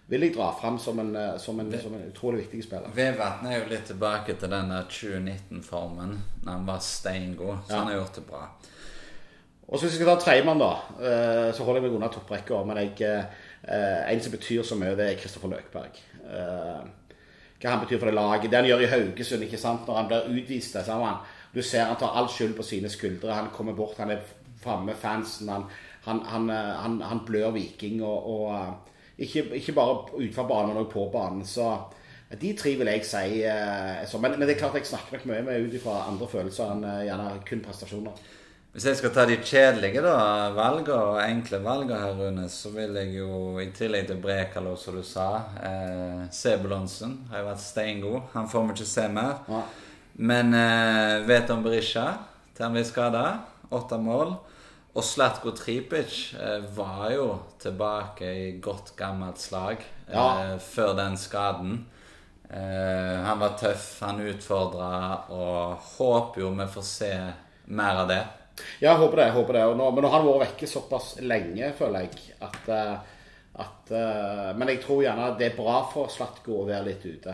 vil 0.08 0.26
jeg 0.26 0.36
dra 0.36 0.50
fram 0.60 0.80
som 0.80 1.00
en, 1.00 1.16
eh, 1.16 1.38
som 1.40 1.60
en, 1.60 1.72
som 1.82 1.94
en 1.94 2.08
utrolig 2.10 2.44
viktig 2.44 2.64
spiller. 2.64 2.92
Vevatn 2.96 3.48
er 3.48 3.60
jo 3.60 3.70
litt 3.70 3.86
tilbake 3.88 4.36
til 4.40 4.52
den 4.52 4.72
2019-formen, 4.90 6.18
når 6.44 6.52
han 6.52 6.68
var 6.68 6.80
steingod. 6.80 7.58
Så 7.68 7.74
Ja. 7.74 7.78
han 7.78 7.88
har 7.88 7.96
gjort 8.02 8.16
det 8.16 8.26
bra. 8.28 8.48
Og 9.68 9.80
så 9.80 9.86
hvis 9.86 9.94
jeg 9.98 10.02
skal 10.02 10.18
ta 10.18 10.22
tredjemann, 10.22 10.60
da, 10.60 10.74
eh, 11.00 11.54
så 11.54 11.64
holder 11.64 11.82
jeg 11.82 11.92
meg 11.92 11.96
unna 11.96 12.08
topprekka. 12.08 12.66
Men 12.66 12.78
jeg, 12.78 13.02
eh, 13.02 14.12
en 14.14 14.22
som 14.22 14.32
betyr 14.32 14.64
så 14.64 14.76
mye, 14.76 14.96
det 14.96 15.12
er 15.12 15.22
Kristoffer 15.22 15.48
Løkberg. 15.50 15.96
Hva 17.62 17.70
han 17.70 17.80
betyr 17.80 18.00
for 18.00 18.06
det 18.06 18.14
laget. 18.14 18.52
Det 18.52 18.60
han 18.60 18.66
gjør 18.66 18.82
i 18.82 18.92
Haugesund, 18.92 19.44
ikke 19.44 19.58
sant, 19.58 19.88
når 19.88 19.96
han 19.96 20.08
blir 20.08 20.44
utvist 20.44 20.76
han, 20.76 21.18
Du 21.54 21.62
ser 21.62 21.86
han 21.86 21.96
tar 21.96 22.16
all 22.18 22.28
skyld 22.28 22.56
på 22.56 22.64
sine 22.64 22.90
skuldre. 22.90 23.34
Han 23.34 23.50
kommer 23.54 23.74
bort, 23.74 23.98
han 23.98 24.12
er 24.12 24.20
framme 24.62 24.86
med 24.86 24.96
fansen. 24.96 25.50
Han, 25.50 25.64
han, 26.04 26.50
han, 26.50 27.02
han, 27.02 27.26
blør 27.26 27.52
Viking. 27.52 28.04
Og, 28.04 28.28
og 28.28 28.76
ikke, 29.18 29.46
ikke 29.60 29.76
bare 29.78 29.98
utenfor 30.14 30.48
banen, 30.50 30.74
men 30.74 30.84
også 30.84 30.94
på 30.94 31.10
banen. 31.14 31.46
Så 31.46 31.68
de 32.42 32.54
tre 32.58 32.76
vil 32.80 32.90
jeg 32.90 33.06
si 33.06 33.44
eh, 33.46 34.06
så, 34.10 34.18
men, 34.18 34.38
men 34.40 34.48
det 34.48 34.56
er 34.56 34.62
klart 34.64 34.80
jeg 34.80 34.90
snakker 34.90 35.20
nok 35.20 35.28
mye 35.30 35.44
med 35.46 35.68
ut 35.68 35.76
ifra 35.78 36.00
andre 36.10 36.30
følelser 36.32 36.72
enn 36.74 36.88
eh, 36.88 37.04
gjerne 37.10 37.36
kun 37.46 37.62
prestasjoner. 37.66 38.24
Hvis 38.74 38.88
jeg 38.90 38.98
skal 38.98 39.12
ta 39.14 39.24
de 39.30 39.36
kjedelige 39.38 40.02
da, 40.02 40.16
valgene 40.56 40.96
og 40.98 41.20
enkle 41.22 41.60
valgene 41.62 42.00
her, 42.02 42.16
Rune, 42.18 42.48
så 42.50 42.72
vil 42.74 42.96
jeg 42.98 43.12
jo 43.20 43.60
i 43.62 43.68
tillegg 43.76 44.08
til 44.10 44.18
Brekalo, 44.24 44.74
som 44.82 44.98
du 44.98 45.04
sa 45.06 45.28
eh, 45.62 46.24
Sebulonsen 46.34 47.20
har 47.30 47.44
jo 47.44 47.52
vært 47.52 47.62
steingod. 47.62 48.32
Han 48.34 48.50
får 48.50 48.66
vi 48.66 48.76
ikke 48.80 48.90
se 48.90 49.06
mer. 49.14 49.44
Ja. 49.46 49.62
Men 50.18 50.58
eh, 50.58 51.22
vet 51.30 51.54
om 51.54 51.62
Berisha 51.62 52.08
til 52.56 52.66
han 52.66 52.74
blir 52.74 52.90
skada. 52.90 53.24
Åtte 53.74 54.02
mål. 54.02 54.34
Og 54.94 55.02
Slatko 55.02 55.52
Tripic 55.58 56.34
eh, 56.38 56.62
var 56.76 57.08
jo 57.16 57.28
tilbake 57.62 58.30
i 58.30 58.52
godt 58.62 58.92
gammelt 58.98 59.42
slag 59.42 59.82
eh, 59.82 60.14
Ja. 60.14 60.58
før 60.62 60.94
den 61.00 61.18
skaden. 61.18 61.80
Eh, 62.50 63.18
han 63.26 63.42
var 63.42 63.56
tøff, 63.58 63.88
han 64.06 64.22
utfordra, 64.22 64.92
og 65.34 65.82
håper 65.96 66.44
jo 66.44 66.52
vi 66.60 66.68
får 66.76 66.86
se 66.86 67.12
mer 67.74 68.04
av 68.04 68.12
det. 68.12 68.22
Ja, 68.84 68.92
jeg 68.92 69.00
håper 69.02 69.18
det. 69.18 69.26
jeg 69.32 69.38
håper 69.40 69.58
det. 69.58 69.66
Nå, 69.80 69.90
men 69.92 70.06
nå 70.06 70.12
har 70.14 70.22
han 70.22 70.30
vært 70.30 70.46
vekke 70.52 70.70
såpass 70.70 71.16
lenge, 71.26 71.72
føler 71.74 72.06
jeg, 72.06 72.36
at, 72.46 72.70
at 73.66 73.90
Men 74.54 74.70
jeg 74.70 74.84
tror 74.84 75.02
gjerne 75.02 75.32
det 75.40 75.48
er 75.48 75.58
bra 75.58 75.80
for 75.90 76.12
Slatko 76.14 76.60
å 76.60 76.68
være 76.70 76.86
litt 76.92 77.08
ute. 77.10 77.34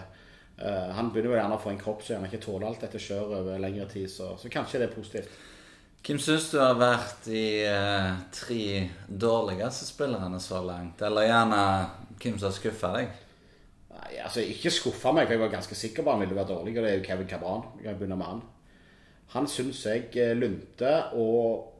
Han 0.96 1.12
begynner 1.12 1.34
jo 1.34 1.40
gjerne 1.42 1.58
å 1.60 1.62
få 1.64 1.74
en 1.74 1.82
kropp 1.82 2.06
som 2.06 2.16
gjerne 2.16 2.32
ikke 2.32 2.42
tåler 2.46 2.70
alt 2.70 2.82
dette 2.86 3.00
kjøret 3.04 3.36
over 3.42 3.60
lengre 3.60 3.86
tid, 3.92 4.08
så, 4.12 4.32
så 4.40 4.52
kanskje 4.52 4.80
det 4.80 4.88
er 4.88 4.96
positivt. 4.96 5.36
Hvem 6.06 6.20
syns 6.24 6.48
du 6.54 6.58
har 6.62 6.78
vært 6.80 7.26
de 7.28 7.42
eh, 7.68 8.12
tre 8.34 8.66
dårligste 9.08 9.88
spillerne 9.90 10.40
så 10.42 10.62
langt? 10.66 11.02
Eller 11.06 11.28
gjerne 11.28 11.64
hvem 12.20 12.38
som 12.40 12.48
har 12.48 12.56
skuffa 12.56 12.94
deg? 12.96 13.18
Nei, 13.94 14.14
altså 14.24 14.46
Ikke 14.46 14.72
skuffa 14.74 15.12
meg, 15.16 15.28
for 15.28 15.36
jeg 15.36 15.44
var 15.44 15.52
ganske 15.58 15.76
sikker 15.78 16.06
på 16.06 16.14
han 16.16 16.24
ville 16.24 16.38
være 16.38 16.54
dårlig. 16.54 16.78
Og 16.78 16.86
det 16.86 16.94
er 16.94 16.98
jo 16.98 17.06
Kevin 17.06 17.30
Cabran. 17.30 17.68
Jeg 17.82 17.92
kan 17.92 18.00
begynne 18.00 18.20
med 18.20 18.32
han. 18.32 18.42
Han 19.36 19.50
syns 19.52 19.84
jeg 19.86 20.08
eh, 20.18 20.34
lunte, 20.38 20.94
og 21.20 21.76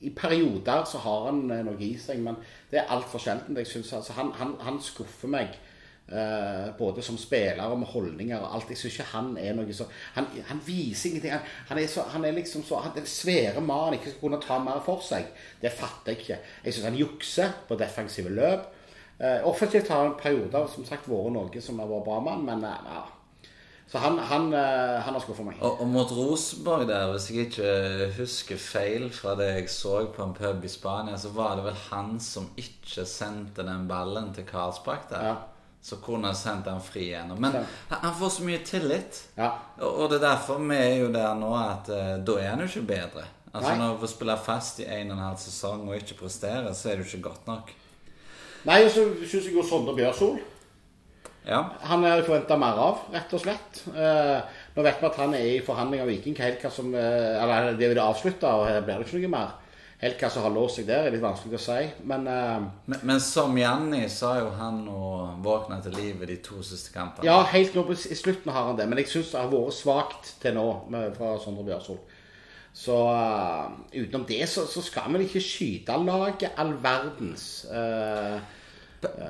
i 0.00 0.10
perioder 0.14 0.84
så 0.86 1.00
har 1.06 1.30
han 1.30 1.40
eh, 1.50 1.64
noe 1.66 1.80
i 1.82 1.94
seg, 1.98 2.20
men 2.22 2.36
det 2.70 2.82
er 2.82 2.92
altfor 2.94 3.22
sjeldent. 3.22 3.56
Jeg 3.58 3.70
synes, 3.70 3.92
altså, 4.00 4.18
han, 4.18 4.34
han, 4.36 4.56
han 4.66 4.82
skuffer 4.82 5.30
meg. 5.32 5.56
Eh, 6.12 6.70
både 6.78 7.02
som 7.02 7.18
spiller 7.20 7.64
og 7.68 7.78
med 7.80 7.90
holdninger 7.92 8.38
og 8.38 8.54
alt. 8.56 8.70
Jeg 8.72 8.80
syns 8.80 8.98
ikke 8.98 9.10
han 9.12 9.34
er 9.40 9.56
noe 9.56 9.74
så 9.76 9.88
Han, 10.14 10.28
han 10.48 10.62
viser 10.66 11.10
ingenting. 11.10 11.32
Han, 11.32 11.52
han, 11.68 11.82
er 11.82 11.90
så, 11.90 12.06
han 12.12 12.24
er 12.24 12.36
liksom 12.36 12.64
så 12.64 12.80
han, 12.84 12.94
Den 12.96 13.06
svære 13.06 13.60
mannen 13.60 13.98
ikke 13.98 14.14
skal 14.14 14.24
kunne 14.24 14.40
ta 14.42 14.58
mer 14.62 14.80
for 14.84 15.04
seg. 15.04 15.28
Det 15.62 15.72
fatter 15.72 16.14
jeg 16.14 16.22
ikke. 16.22 16.40
Jeg 16.64 16.74
syns 16.74 16.90
han 16.90 16.98
jukser 17.02 17.54
på 17.68 17.78
defensive 17.80 18.32
løp. 18.32 18.74
Uh, 19.18 19.42
offensivt 19.50 19.88
har 19.90 20.04
han 20.04 20.18
perioder 20.18 20.68
som 20.70 20.84
sagt 20.86 21.08
vært 21.10 21.32
noe 21.34 21.60
som 21.62 21.80
har 21.82 21.88
vært 21.90 22.04
bra 22.06 22.20
mann, 22.22 22.44
men 22.46 22.62
eh, 22.62 22.82
ja. 22.86 23.06
Så 23.88 23.98
han, 23.98 24.18
han, 24.20 24.50
han 24.52 25.14
har 25.16 25.22
skuffa 25.24 25.46
meg. 25.46 25.62
Og, 25.64 25.78
og 25.80 25.88
mot 25.88 26.10
Rosenborg 26.12 26.84
der, 26.90 27.06
hvis 27.08 27.30
jeg 27.32 27.46
ikke 27.46 28.10
husker 28.18 28.60
feil 28.60 29.06
fra 29.16 29.32
det 29.38 29.46
jeg 29.48 29.70
så 29.72 30.02
på 30.12 30.26
en 30.26 30.34
pub 30.36 30.66
i 30.68 30.68
Spania, 30.68 31.16
så 31.16 31.32
var 31.32 31.56
det 31.56 31.64
vel 31.70 31.78
han 31.86 32.18
som 32.20 32.50
ikke 32.60 33.06
sendte 33.08 33.64
den 33.64 33.88
ballen 33.88 34.28
til 34.36 34.44
Karlsbakk 34.44 35.08
der. 35.08 35.24
Ja. 35.24 35.57
Så 35.88 35.96
kunne 36.04 36.34
sendt 36.36 36.66
han 36.68 36.82
fri 36.84 37.06
igjen. 37.06 37.30
Men 37.40 37.62
han, 37.88 38.14
får 38.18 38.34
så 38.34 38.44
mye 38.44 38.60
tillit. 38.66 39.22
Ja. 39.38 39.54
Og, 39.80 40.10
det 40.10 40.18
er 40.18 40.26
derfor 40.26 40.60
vi 40.60 40.76
er 40.76 40.98
jo 41.00 41.06
der 41.14 41.32
nå 41.38 41.48
at 41.56 41.88
eh, 41.94 42.14
da 42.20 42.34
er 42.42 42.50
han 42.52 42.60
jo 42.60 42.68
ikke 42.68 42.90
bedre. 42.90 43.24
Altså 43.54 43.70
Nei. 43.70 43.78
Når 43.80 43.94
du 43.94 44.02
får 44.02 44.10
spille 44.12 44.36
fast 44.44 44.82
i 44.84 44.88
en 44.98 45.14
og 45.14 45.16
en 45.16 45.24
halv 45.24 45.40
sesong 45.40 45.86
og 45.88 45.96
ikke 45.96 46.18
presterer, 46.18 46.68
så 46.76 46.90
er 46.90 46.98
det 46.98 47.06
jo 47.06 47.14
ikke 47.14 47.30
godt 47.30 47.48
nok. 47.48 47.72
Nei, 48.68 48.82
og 48.84 48.92
så 48.92 49.06
syns 49.22 49.46
jeg 49.48 49.54
jo 49.56 49.64
Sondre 49.64 49.94
Bjørsol 49.96 50.36
Ja. 51.48 51.62
Han 51.88 52.04
er 52.04 52.20
forventa 52.26 52.58
mer 52.60 52.76
av, 52.84 53.06
rett 53.14 53.32
og 53.32 53.40
slett. 53.40 53.80
Eh, 53.88 54.58
nå 54.74 54.84
vet 54.84 55.00
vi 55.00 55.08
at 55.08 55.20
han 55.22 55.36
er 55.38 55.46
i 55.54 55.62
forhandlinger 55.64 56.04
med 56.04 56.18
Viking. 56.18 56.36
Hva 56.36 56.68
som, 56.74 56.92
eh, 56.92 57.40
eller 57.40 57.72
Det 57.78 57.88
vil 57.88 58.02
avslutte, 58.04 58.44
og 58.44 58.68
her 58.68 58.82
blir 58.84 59.00
det 59.00 59.08
ikke 59.08 59.24
noe 59.24 59.32
mer. 59.38 59.56
Helt 59.98 60.20
hva 60.22 60.28
som 60.30 60.44
har 60.46 60.52
låst 60.54 60.78
seg 60.78 60.86
der, 60.86 61.08
er 61.08 61.14
litt 61.14 61.24
vanskelig 61.24 61.58
å 61.58 61.62
si. 61.62 61.78
Men 62.06 62.28
uh, 62.30 62.68
Men, 62.86 63.00
men 63.10 63.22
som 63.22 63.56
Janni 63.58 64.04
har 64.06 64.42
jo 64.44 64.52
han 64.58 64.84
å 64.92 65.08
våkna 65.42 65.80
til 65.82 65.96
livet 65.98 66.30
de 66.30 66.36
to 66.44 66.62
siste 66.62 66.94
kampene. 66.94 67.26
ja, 67.26 67.40
helt 67.50 67.74
nå 67.74 67.84
i 67.90 68.18
slutten 68.18 68.52
har 68.54 68.70
han 68.70 68.78
det. 68.78 68.86
Men 68.86 69.02
jeg 69.02 69.10
syns 69.10 69.32
det 69.34 69.42
har 69.42 69.50
vært 69.50 69.78
svakt 69.78 70.32
til 70.42 70.54
nå 70.54 70.68
med, 70.94 71.10
fra 71.18 71.34
Sondre 71.42 71.66
Bjørsol. 71.66 71.98
Så 72.78 72.96
uh, 73.10 73.74
utenom 73.90 74.26
det 74.28 74.44
så, 74.46 74.68
så 74.70 74.84
skal 74.86 75.18
vi 75.18 75.26
ikke 75.26 75.42
skyte 75.42 75.98
laget 76.04 76.54
all 76.56 76.76
verdens. 76.82 77.66
Uh, 77.66 78.38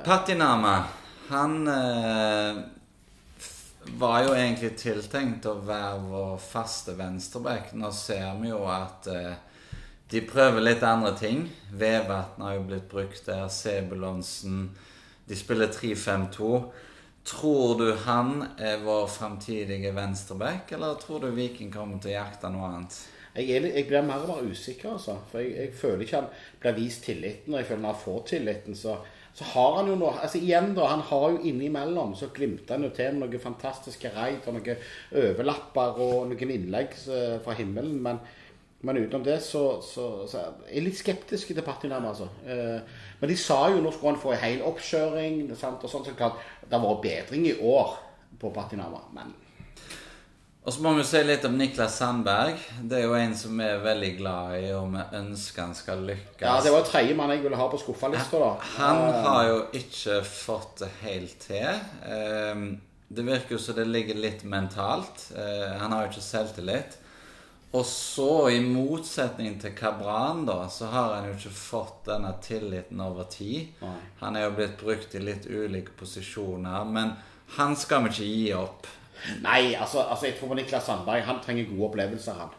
Patinama, 0.05 0.75
han 1.29 1.65
var 3.97 4.23
jo 4.23 4.33
egentlig 4.35 4.73
tiltenkt 4.79 5.47
å 5.49 5.55
være 5.65 5.99
vår 6.09 6.33
faste 6.41 6.95
venstreback. 6.97 7.73
Nå 7.77 7.91
ser 7.95 8.27
vi 8.41 8.51
jo 8.51 8.63
at 8.69 9.07
eh, 9.11 9.37
de 10.11 10.21
prøver 10.25 10.63
litt 10.63 10.83
andre 10.83 11.11
ting. 11.17 11.43
Vevatn 11.77 12.41
har 12.41 12.55
jo 12.57 12.63
blitt 12.69 12.87
brukt 12.89 13.25
der. 13.27 13.47
Sebulonsen. 13.53 14.69
De 15.29 15.35
spiller 15.37 15.69
3-5-2. 15.73 16.49
Tror 17.29 17.75
du 17.77 17.91
han 18.07 18.39
er 18.57 18.79
vår 18.81 19.05
framtidige 19.11 19.91
venstreback, 19.93 20.71
eller 20.73 20.95
tror 20.97 21.19
du 21.21 21.27
Viking 21.35 21.69
kommer 21.73 21.99
til 22.01 22.13
å 22.15 22.21
jakte 22.23 22.49
noe 22.49 22.71
annet? 22.71 22.95
Jeg, 23.35 23.61
litt- 23.61 23.75
jeg 23.77 23.85
blir 23.91 24.01
mer 24.07 24.23
og 24.25 24.31
mer 24.31 24.49
usikker, 24.49 24.95
altså. 24.95 25.19
For 25.29 25.43
jeg, 25.43 25.53
jeg 25.59 25.73
føler 25.77 26.01
ikke 26.07 26.23
han 26.23 26.31
blir 26.63 26.77
vist 26.79 27.03
tilliten. 27.05 27.53
Og 27.53 27.59
jeg 27.59 27.67
føler 27.69 27.83
når 27.85 27.93
han 27.93 28.01
får 28.07 28.23
tilliten, 28.31 28.75
så, 28.75 28.95
så 29.37 29.45
har 29.51 29.77
han 29.77 29.91
jo 29.93 29.99
noe 30.01 30.15
Altså 30.23 30.41
igjen, 30.41 30.73
da. 30.75 30.87
Han 30.95 31.05
har 31.11 31.27
jo 31.35 31.43
innimellom 31.51 32.15
så 32.17 32.31
glimter 32.33 32.79
han 32.79 32.87
jo 32.87 32.91
til 32.97 33.13
med 33.19 33.29
noen 33.29 33.45
fantastiske 33.45 34.09
raid 34.17 34.47
og 34.49 34.57
noen 34.57 34.81
overlapper 35.21 36.01
og 36.07 36.31
noen 36.33 36.55
innlegg 36.57 36.97
eh, 37.05 37.37
fra 37.45 37.53
himmelen. 37.61 37.99
Men, 38.09 38.19
men 38.81 38.97
utenom 38.97 39.23
det 39.25 39.41
så, 39.43 39.81
så, 39.83 40.05
så 40.29 40.37
er 40.39 40.73
jeg 40.75 40.83
litt 40.85 40.97
skeptisk 40.99 41.47
til 41.51 41.61
Patinam, 41.65 42.05
altså. 42.07 42.29
Eh, 42.47 42.79
men 43.19 43.29
de 43.29 43.35
sa 43.35 43.57
jo 43.73 43.81
nå 43.83 43.91
skulle 43.91 44.13
han 44.15 44.21
få 44.21 44.31
en 44.35 44.39
hel 44.43 44.61
oppkjøring. 44.63 45.41
Sant? 45.59 45.83
Og 45.83 45.91
sånt, 45.91 46.07
så 46.07 46.15
klart, 46.15 46.39
det 46.63 46.71
har 46.77 46.85
vært 46.85 47.03
bedring 47.03 47.45
i 47.49 47.57
år 47.59 47.97
på 48.39 48.51
Patinama, 48.55 49.01
men 49.13 49.33
Og 50.63 50.73
så 50.75 50.81
må 50.83 50.91
vi 50.93 51.03
si 51.07 51.19
litt 51.25 51.45
om 51.47 51.55
Niklas 51.57 51.95
Sandberg. 51.97 52.59
Det 52.83 52.99
er 52.99 53.05
jo 53.07 53.13
en 53.17 53.31
som 53.35 53.55
vi 53.57 53.63
er 53.65 53.79
veldig 53.81 54.09
glad 54.19 54.57
i, 54.59 54.67
og 54.75 54.91
vi 54.93 55.03
ønsker 55.17 55.63
han 55.63 55.73
skal 55.75 56.03
lykkes. 56.05 56.43
Ja, 56.43 56.57
det 56.61 56.73
var 56.75 56.83
tredje 56.85 57.15
mann 57.17 57.31
jeg 57.33 57.41
ville 57.45 57.57
ha 57.57 57.67
på 57.71 57.79
skuffelista. 57.81 58.41
Han 58.75 58.99
Eh, 59.07 59.21
har 59.25 59.47
jo 59.47 59.57
ikke 59.79 60.19
fått 60.27 60.83
det 60.83 60.91
helt 61.01 61.39
til. 61.47 61.79
Ehm, 62.05 62.67
Det 63.11 63.23
virker 63.25 63.55
jo 63.55 63.57
som 63.57 63.73
det 63.75 63.87
ligger 63.87 64.15
litt 64.21 64.43
mentalt. 64.43 65.31
Eh, 65.35 65.79
Han 65.79 65.91
har 65.91 66.03
jo 66.05 66.11
ikke 66.11 66.21
selvtillit. 66.21 66.97
Og 67.69 67.85
så, 67.85 68.49
i 68.49 68.61
motsetning 68.65 69.59
til 69.61 69.75
Cabran, 69.77 70.41
da, 70.47 70.63
så 70.73 70.87
har 70.89 71.11
han 71.15 71.27
jo 71.29 71.35
ikke 71.35 71.53
fått 71.53 72.07
denne 72.07 72.31
tilliten 72.41 73.01
over 73.05 73.27
tid. 73.29 73.75
Nei. 73.83 73.97
Han 74.23 74.37
er 74.37 74.47
jo 74.47 74.55
blitt 74.57 74.79
brukt 74.79 75.13
i 75.13 75.21
litt 75.21 75.45
ulike 75.45 75.93
posisjoner, 75.99 76.87
men 76.89 77.13
han 77.59 77.77
skal 77.77 78.07
vi 78.07 78.13
ikke 78.13 78.29
gi 78.31 78.47
opp. 78.57 78.89
Nei, 79.43 79.75
altså, 79.75 80.01
altså 80.01 80.29
jeg 80.29 80.39
tror 80.39 80.55
Niklas 80.55 80.85
Sandberg 80.87 81.25
Han 81.27 81.41
trenger 81.43 81.67
gode 81.69 81.89
opplevelser, 81.89 82.39
han. 82.39 82.55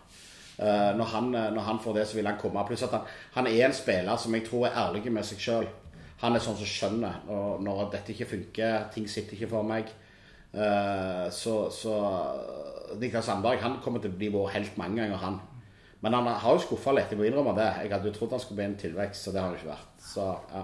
Uh, 0.60 0.90
når 0.92 1.12
han. 1.14 1.30
Når 1.56 1.62
han 1.64 1.78
får 1.80 1.94
det, 1.96 2.06
så 2.06 2.18
vil 2.18 2.28
han 2.28 2.38
komme. 2.38 2.62
Pluss 2.68 2.84
at 2.86 2.94
han, 2.94 3.06
han 3.38 3.48
er 3.50 3.64
en 3.66 3.74
spiller 3.74 4.20
som 4.20 4.34
jeg 4.36 4.44
tror 4.46 4.68
er 4.68 4.78
ærlig 4.84 5.10
med 5.10 5.26
seg 5.26 5.42
sjøl. 5.42 5.66
Han 6.20 6.36
er 6.36 6.44
sånn 6.44 6.58
som 6.60 6.68
skjønner 6.68 7.22
når, 7.26 7.62
når 7.64 7.86
dette 7.94 8.12
ikke 8.12 8.28
funker, 8.34 8.90
ting 8.94 9.08
sitter 9.08 9.38
ikke 9.38 9.54
for 9.54 9.66
meg. 9.66 9.90
Eh, 10.52 11.30
så, 11.30 11.54
så 11.70 11.94
Niklas 12.98 13.28
Sandberg 13.30 13.62
han 13.62 13.78
kommer 13.84 14.02
til 14.02 14.12
å 14.12 14.18
bli 14.18 14.32
vår 14.34 14.50
helt 14.56 14.76
mange 14.80 15.02
ganger, 15.02 15.22
han. 15.22 15.38
Men 16.00 16.16
han 16.16 16.28
har 16.42 16.56
jo 16.56 16.64
skuffa 16.64 16.94
litt. 16.96 17.10
Jeg 17.12 17.20
må 17.20 17.28
innrømme 17.28 17.54
det. 17.58 17.70
Jeg 17.84 17.92
hadde 17.92 18.08
jo 18.08 18.16
trodd 18.16 18.34
han 18.34 18.42
skulle 18.42 18.62
bli 18.62 18.68
en 18.70 18.78
tilvekst, 18.80 19.26
så 19.26 19.34
det 19.34 19.42
har 19.42 19.50
han 19.50 19.58
ikke 19.58 19.74
vært. 19.74 19.90
Så 20.00 20.28
ja. 20.54 20.62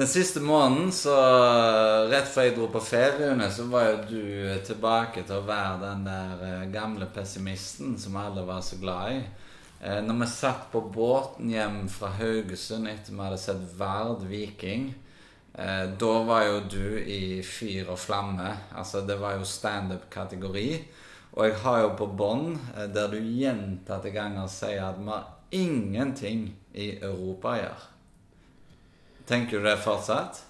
Den 0.00 0.08
siste 0.08 0.40
måneden, 0.40 0.88
så 0.96 1.12
rett 2.08 2.28
før 2.30 2.46
jeg 2.46 2.54
dro 2.56 2.70
på 2.72 2.80
feriene, 2.80 3.50
så 3.52 3.66
var 3.68 3.88
jo 3.88 3.96
du 4.08 4.22
tilbake 4.64 5.26
til 5.28 5.36
å 5.36 5.44
være 5.44 5.74
den 5.82 6.06
der 6.06 6.44
eh, 6.46 6.68
gamle 6.72 7.10
pessimisten 7.12 7.98
som 8.00 8.16
alle 8.16 8.46
var 8.48 8.62
så 8.64 8.78
glad 8.80 9.18
i. 9.18 9.20
Eh, 9.82 9.98
Når 10.06 10.22
vi 10.22 10.30
satt 10.32 10.70
på 10.72 10.80
båten 10.94 11.52
hjem 11.52 11.82
fra 11.92 12.14
Haugesund 12.16 12.88
etter 12.88 13.12
vi 13.12 13.20
hadde 13.20 13.42
sett 13.42 13.66
Vard 13.76 14.24
Viking, 14.30 14.94
da 15.50 16.10
var 16.24 16.44
jo 16.46 16.58
du 16.70 16.84
i 17.02 17.42
fyr 17.44 17.90
og 17.90 17.98
flamme. 17.98 18.52
Altså, 18.78 19.02
det 19.04 19.16
var 19.20 19.34
jo 19.36 19.48
standup-kategori. 19.48 20.68
Og 21.32 21.46
jeg 21.46 21.58
har 21.62 21.80
jo 21.84 21.90
på 21.98 22.08
bånd 22.18 22.56
eh, 22.74 22.88
der 22.90 23.10
du 23.12 23.18
gjentatte 23.20 24.10
ganger 24.14 24.50
sier 24.50 24.82
at 24.88 24.98
vi 24.98 25.10
har 25.12 25.28
ingenting 25.54 26.48
i 26.74 26.92
Europa 26.98 27.54
å 27.54 27.60
gjøre. 27.60 27.88
Tenker 29.30 29.60
du 29.60 29.68
det 29.68 29.76
fortsatt? 29.84 30.40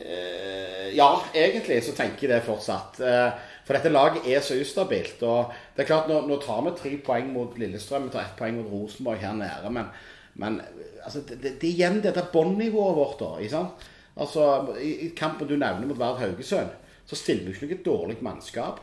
Eh, 0.00 0.86
ja, 0.96 1.10
egentlig 1.36 1.82
så 1.84 1.92
tenker 1.96 2.24
jeg 2.24 2.32
det 2.32 2.46
fortsatt. 2.46 3.02
Eh, 3.04 3.48
for 3.66 3.76
dette 3.76 3.92
laget 3.92 4.30
er 4.32 4.40
så 4.44 4.56
ustabilt. 4.56 5.20
Og 5.28 5.52
det 5.76 5.84
er 5.84 5.90
klart, 5.90 6.08
nå, 6.08 6.22
nå 6.28 6.40
tar 6.40 6.64
vi 6.64 6.72
tre 6.78 6.94
poeng 7.04 7.28
mot 7.34 7.52
Lillestrøm, 7.60 8.08
vi 8.08 8.16
tar 8.16 8.24
ett 8.24 8.38
poeng 8.40 8.56
mot 8.62 8.72
Rosenborg 8.72 9.20
her 9.20 9.36
nede. 9.36 9.74
Men, 9.76 9.92
men 10.34 10.60
altså, 11.04 11.22
det, 11.26 11.40
det, 11.42 11.56
det 11.60 11.68
er 11.68 11.72
igjen 11.72 12.02
dette 12.04 12.26
båndnivået 12.32 12.96
vårt, 12.96 13.18
da. 13.22 13.32
Ikke 13.40 13.56
sant? 13.56 13.88
Altså, 14.20 14.44
i, 14.80 14.92
I 15.06 15.10
kampen 15.16 15.48
du 15.48 15.56
nevner 15.56 15.88
mot 15.88 15.98
Vard 15.98 16.20
Haugesund, 16.20 16.70
så 17.06 17.18
stiller 17.18 17.48
vi 17.48 17.56
ikke 17.56 17.74
noe 17.74 17.86
dårlig 17.86 18.20
mannskap. 18.24 18.82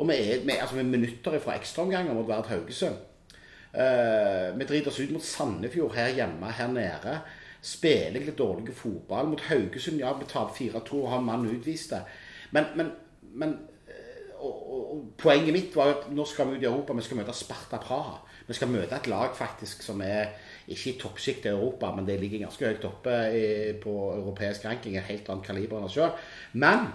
Og 0.00 0.08
vi 0.08 0.16
er, 0.16 0.44
vi, 0.46 0.56
altså, 0.56 0.78
vi 0.78 0.84
er 0.84 0.90
minutter 0.90 1.38
fra 1.42 1.56
ekstraomganger 1.58 2.16
mot 2.16 2.28
Vard 2.28 2.48
Haugesund. 2.50 3.06
Uh, 3.70 4.50
vi 4.58 4.66
driter 4.66 4.90
oss 4.90 4.98
ut 4.98 5.12
mot 5.14 5.22
Sandefjord 5.22 5.94
her 5.94 6.14
hjemme, 6.16 6.50
her 6.58 6.72
nede. 6.72 7.18
Spiller 7.62 8.24
litt 8.24 8.38
dårlig 8.38 8.74
fotball. 8.74 9.28
Mot 9.30 9.44
Haugesund, 9.50 10.00
ja, 10.00 10.14
vi 10.18 10.28
taper 10.30 10.56
4-2 10.56 11.02
og 11.02 11.12
har 11.12 11.22
mann 11.22 11.46
utvist 11.50 11.92
Men, 12.50 12.64
men, 12.74 12.90
men 13.34 13.52
eh, 13.86 14.32
og, 14.40 14.56
og, 14.72 14.80
og 14.94 15.04
Poenget 15.20 15.54
mitt 15.54 15.76
var 15.76 15.90
jo 15.90 15.98
at 15.98 16.08
nå 16.10 16.24
skal 16.26 16.48
vi 16.48 16.56
ut 16.56 16.64
i 16.64 16.66
Europa, 16.66 16.96
vi 16.96 17.04
skal 17.06 17.20
møte 17.20 17.36
Sparta 17.36 17.78
Praha. 17.78 18.16
Vi 18.48 18.56
skal 18.56 18.72
møte 18.72 18.96
et 18.96 19.06
lag 19.06 19.36
faktisk 19.36 19.84
som 19.86 20.00
er 20.02 20.32
ikke 20.70 20.92
i 20.92 20.98
toppsjikt 21.00 21.46
i 21.46 21.52
Europa, 21.52 21.90
men 21.94 22.06
det 22.06 22.20
ligger 22.20 22.44
ganske 22.44 22.66
høyt 22.66 22.86
oppe 22.86 23.14
på 23.82 23.94
europeisk 24.14 24.64
ranking. 24.68 24.96
Et 24.96 25.08
helt 25.10 25.28
annet 25.30 25.46
kaliber 25.46 25.78
enn 25.78 25.88
oss 25.88 25.96
sjøl. 25.98 26.12
Men 26.62 26.86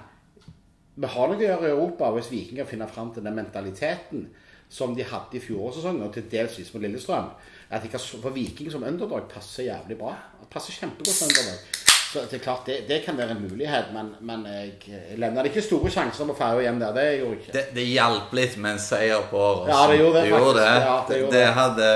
vi 0.96 1.12
har 1.12 1.28
noe 1.28 1.40
å 1.40 1.44
gjøre 1.44 1.68
i 1.68 1.74
Europa 1.74 2.12
hvis 2.16 2.32
Vikinger 2.32 2.68
finner 2.70 2.88
finne 2.88 2.94
fram 2.96 3.12
til 3.16 3.26
den 3.26 3.36
mentaliteten 3.36 4.30
som 4.72 4.96
de 4.98 5.06
hadde 5.06 5.38
i 5.38 5.44
fjorårssesongen, 5.44 6.04
og 6.08 6.14
til 6.16 6.26
dels 6.32 6.58
mot 6.74 6.82
Lillestrøm. 6.84 7.28
At 7.70 7.84
de 7.84 7.92
kan, 7.92 8.02
for 8.02 8.34
Viking 8.34 8.72
som 8.72 8.84
underdog 8.84 9.28
passer 9.32 9.70
jævlig 9.70 10.00
bra. 10.00 10.16
Passer 10.52 10.74
kjempegodt 10.74 11.20
som 11.20 11.30
underdog. 11.30 11.85
Så 12.16 12.22
det 12.32 12.38
er 12.38 12.44
klart, 12.46 12.66
det, 12.66 12.76
det 12.88 13.02
kan 13.04 13.18
være 13.20 13.34
en 13.36 13.42
mulighet, 13.44 13.90
men, 13.92 14.14
men 14.24 14.46
jeg, 14.48 15.00
levner 15.20 15.50
ikke 15.50 15.64
store 15.66 15.90
sjanser 15.92 16.30
på 16.30 16.36
Færøy 16.38 16.62
hjem 16.64 16.78
der. 16.80 16.94
Det 16.96 17.04
gjorde 17.18 17.34
jeg 17.34 17.42
ikke. 17.42 17.56
Det, 17.58 17.64
det 17.76 17.84
hjalp 17.90 18.36
litt 18.40 18.54
med 18.64 18.78
en 18.78 18.80
seier 18.80 19.26
på 19.28 19.42
året. 19.42 19.72
Ja, 19.74 19.82
det 19.92 19.98
gjorde 20.00 20.22
det, 20.22 20.30
gjorde 20.30 20.54
det. 20.62 20.70
Ja, 20.72 20.94
det 20.96 21.12
det, 21.12 21.18
gjorde 21.20 21.34
det 21.34 21.42
det. 21.42 21.50
hadde 21.58 21.90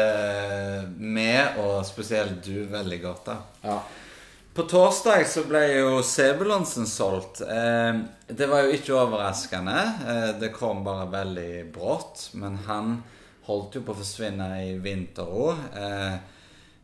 vi, 1.00 1.30
og 1.64 1.78
spesielt 1.88 2.42
du, 2.44 2.58
veldig 2.74 3.00
godt 3.06 3.32
av. 3.32 3.46
Ja. 3.64 3.78
På 4.60 4.66
torsdag 4.68 5.24
så 5.32 5.46
ble 5.48 5.62
jo 5.78 6.02
Sebulonsen 6.04 6.90
solgt. 6.90 7.40
Eh, 7.48 8.02
det 8.28 8.50
var 8.52 8.66
jo 8.66 8.76
ikke 8.76 8.98
overraskende. 8.98 9.78
Eh, 10.04 10.26
det 10.42 10.50
kom 10.52 10.84
bare 10.84 11.06
veldig 11.14 11.54
brått. 11.72 12.26
Men 12.36 12.60
han 12.66 12.98
holdt 13.48 13.80
jo 13.80 13.86
på 13.88 13.96
å 13.96 14.02
forsvinne 14.02 14.50
i 14.66 14.76
vinter 14.84 15.32
òg. 15.32 15.64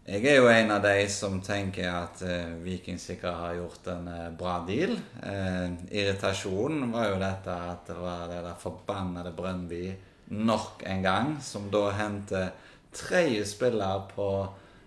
Jeg 0.05 0.21
er 0.29 0.35
jo 0.37 0.49
en 0.51 0.69
av 0.69 0.83
de 0.85 1.07
som 1.09 1.39
tenker 1.41 1.87
at 1.89 2.19
eh, 2.21 2.51
Viking 2.61 2.99
sikkert 3.01 3.39
har 3.39 3.55
gjort 3.57 3.87
en 3.89 4.09
eh, 4.11 4.27
bra 4.37 4.59
deal. 4.67 4.93
Eh, 5.25 5.71
irritasjonen 5.97 6.91
var 6.93 7.09
jo 7.09 7.15
dette 7.23 7.55
at 7.71 7.89
det 7.89 7.95
var 7.97 8.27
det 8.29 8.43
der 8.45 8.59
forbannede 8.61 9.33
Brøndby 9.33 9.87
nok 10.37 10.85
en 10.85 11.01
gang, 11.01 11.33
som 11.41 11.71
da 11.73 11.87
henter 11.97 12.53
tredje 12.93 13.47
spiller 13.49 14.05
på 14.13 14.29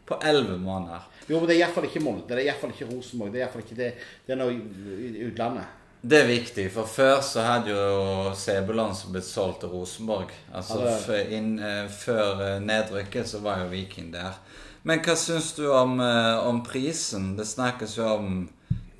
på 0.09 0.17
elleve 0.25 0.59
måneder. 0.59 1.01
Jo, 1.29 1.37
men 1.37 1.49
det 1.49 1.57
er 1.57 1.65
iallfall 1.65 1.85
ikke 1.89 2.01
Molde. 2.01 2.25
Det 2.31 2.39
er 2.39 2.47
iallfall 2.47 2.73
ikke 2.73 2.89
Rosenborg. 2.89 3.33
Det 3.33 3.41
er 3.41 3.45
iallfall 3.45 3.65
ikke 3.65 3.77
det. 3.77 3.89
Det 4.25 4.33
er 4.33 4.41
noe 4.41 4.55
i 4.55 5.27
utlandet. 5.27 5.75
Det 6.01 6.21
er 6.23 6.29
viktig, 6.31 6.69
for 6.71 6.87
før 6.89 7.19
så 7.27 7.43
hadde 7.43 7.75
jo 7.75 8.31
Sebulonsen 8.39 9.11
blitt 9.13 9.27
solgt 9.27 9.65
til 9.65 9.73
Rosenborg. 9.75 10.33
Altså 10.55 10.79
altså... 10.87 11.19
inn, 11.35 11.57
eh, 11.59 11.91
før 11.91 12.45
eh, 12.47 12.61
nedrykket 12.63 13.29
så 13.29 13.43
var 13.45 13.65
jo 13.65 13.73
Viking 13.75 14.13
der. 14.15 14.39
Men 14.83 15.03
hva 15.03 15.17
syns 15.19 15.53
du 15.57 15.67
om, 15.73 15.99
eh, 16.01 16.47
om 16.47 16.63
prisen? 16.65 17.37
Det 17.37 17.47
snakkes 17.47 17.97
jo 17.99 18.07
om 18.07 18.49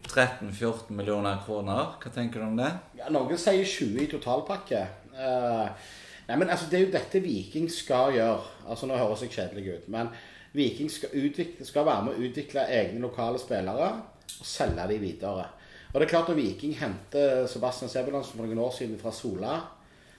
13-14 0.09 0.91
millioner 0.97 1.39
kroner. 1.47 1.95
Hva 2.03 2.13
tenker 2.13 2.41
du 2.41 2.47
om 2.47 2.57
det? 2.57 2.71
Ja, 2.99 3.11
Noen 3.13 3.39
sier 3.39 3.65
20 3.65 4.03
i 4.03 4.09
totalpakke. 4.11 4.87
Uh, 5.19 5.69
nei, 6.29 6.37
men 6.37 6.49
altså, 6.49 6.69
Det 6.71 6.79
er 6.79 6.85
jo 6.87 6.93
dette 6.93 7.23
Viking 7.23 7.69
skal 7.71 8.15
gjøre. 8.17 8.41
Altså, 8.69 8.87
Nå 8.87 8.97
høres 8.97 9.23
jeg 9.23 9.35
kjedelig 9.37 9.75
ut, 9.75 9.89
men 9.89 10.11
Viking 10.55 10.91
skal, 10.91 11.13
utvikle, 11.13 11.67
skal 11.67 11.87
være 11.87 12.05
med 12.05 12.17
å 12.17 12.27
utvikle 12.29 12.69
egne 12.73 13.03
lokale 13.05 13.39
spillere 13.39 13.91
og 14.39 14.47
selge 14.47 14.87
de 14.89 14.99
videre. 15.03 15.49
Og 15.93 16.01
det 16.01 16.07
er 16.07 16.13
klart 16.15 16.31
at 16.31 16.39
Viking 16.39 16.75
henter 16.79 17.47
Sebastian 17.47 17.91
Sebulonsen 17.91 18.39
for 18.39 18.47
noen 18.47 18.65
år 18.65 18.73
siden 18.77 18.99
fra 19.01 19.13
Sola 19.13 19.59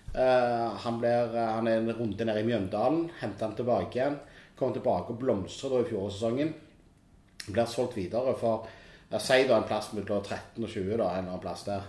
Uh, 0.09 0.73
han, 0.81 0.95
blir, 0.97 1.35
han 1.37 1.67
er 1.69 1.83
en 1.83 1.91
runde 1.93 2.25
nede 2.25 2.41
i 2.41 2.45
Mjøndalen, 2.47 3.03
henter 3.19 3.45
han 3.45 3.55
tilbake 3.57 3.99
igjen. 3.99 4.15
Kommer 4.59 4.75
tilbake 4.75 5.13
og 5.15 5.21
blomstrer 5.21 5.71
da 5.73 5.83
i 5.83 5.87
fjorårssesongen. 5.89 6.51
Blir 7.47 7.69
solgt 7.71 7.95
videre 7.97 8.35
for 8.37 8.67
ja, 9.09 9.21
Si 9.23 9.39
da 9.49 9.57
en 9.57 9.65
plass 9.69 9.93
mellom 9.95 10.19
13 10.21 10.59
og 10.61 10.69
20, 10.69 10.91
da, 10.99 11.07
en 11.07 11.23
eller 11.23 11.31
annen 11.31 11.41
plass 11.41 11.63
der. 11.65 11.87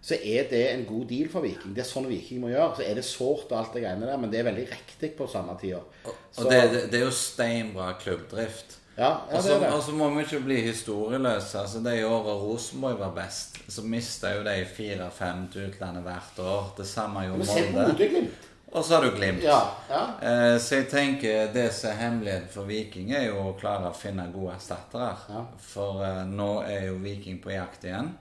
Så 0.00 0.16
er 0.16 0.46
det 0.48 0.60
en 0.70 0.84
god 0.88 1.06
deal 1.10 1.28
for 1.28 1.44
Viking. 1.44 1.74
Det 1.76 1.82
er 1.84 1.88
sånn 1.88 2.08
Viking 2.08 2.40
må 2.40 2.50
gjøre. 2.50 2.74
Så 2.78 2.84
er 2.88 2.96
det 2.96 3.04
sårt 3.04 3.50
og 3.52 3.56
alt 3.58 3.74
det 3.76 3.82
greiene 3.84 4.08
der, 4.08 4.20
men 4.20 4.32
det 4.32 4.40
er 4.40 4.46
veldig 4.48 4.66
riktig 4.70 5.10
på 5.16 5.28
samme 5.28 5.56
tida. 5.60 5.80
Og 6.08 6.46
det, 6.48 6.60
det, 6.72 6.84
det 6.92 7.00
er 7.00 7.04
jo 7.04 7.16
steinbra 7.16 7.92
klubbdrift. 8.00 8.78
Ja, 8.96 9.10
ja, 9.30 9.36
Og 9.36 9.36
det 9.36 9.42
så 9.44 9.54
er 9.54 9.60
det. 9.62 9.72
og 9.72 9.82
så 9.84 9.92
må 9.96 10.08
vi 10.12 10.24
ikke 10.26 10.42
bli 10.44 10.58
historieløse. 10.66 11.60
Altså 11.60 11.80
det 11.84 11.94
året 12.04 12.42
Rosenborg 12.42 12.98
var 13.00 13.12
best, 13.16 13.60
så 13.72 13.84
mista 13.84 14.34
jo 14.34 14.42
de 14.44 14.56
fire-fem 14.68 15.46
utlandet 15.52 16.04
hvert 16.04 16.40
år. 16.44 16.72
Det 16.76 16.88
samme 16.88 17.24
gjorde 17.28 17.48
Molde. 17.48 18.24
Og 18.70 18.84
så 18.84 18.94
har 18.94 19.02
du 19.02 19.10
Glimt. 19.16 19.42
Ja, 19.42 19.60
ja. 19.88 20.02
Eh, 20.22 20.56
så 20.62 20.78
jeg 20.78 20.90
tenker 20.90 21.48
det 21.54 21.70
som 21.74 21.90
er 21.90 22.02
hemmeligheten 22.04 22.52
for 22.52 22.70
Viking, 22.70 23.10
er 23.10 23.26
jo 23.26 23.40
å 23.50 23.56
klare 23.58 23.90
å 23.90 23.96
finne 23.96 24.28
gode 24.30 24.54
erstattere. 24.54 25.10
Ja. 25.32 25.44
For 25.72 26.04
eh, 26.06 26.22
nå 26.30 26.50
er 26.62 26.86
jo 26.90 27.00
Viking 27.02 27.40
på 27.42 27.50
jakt 27.50 27.88
igjen. 27.88 28.12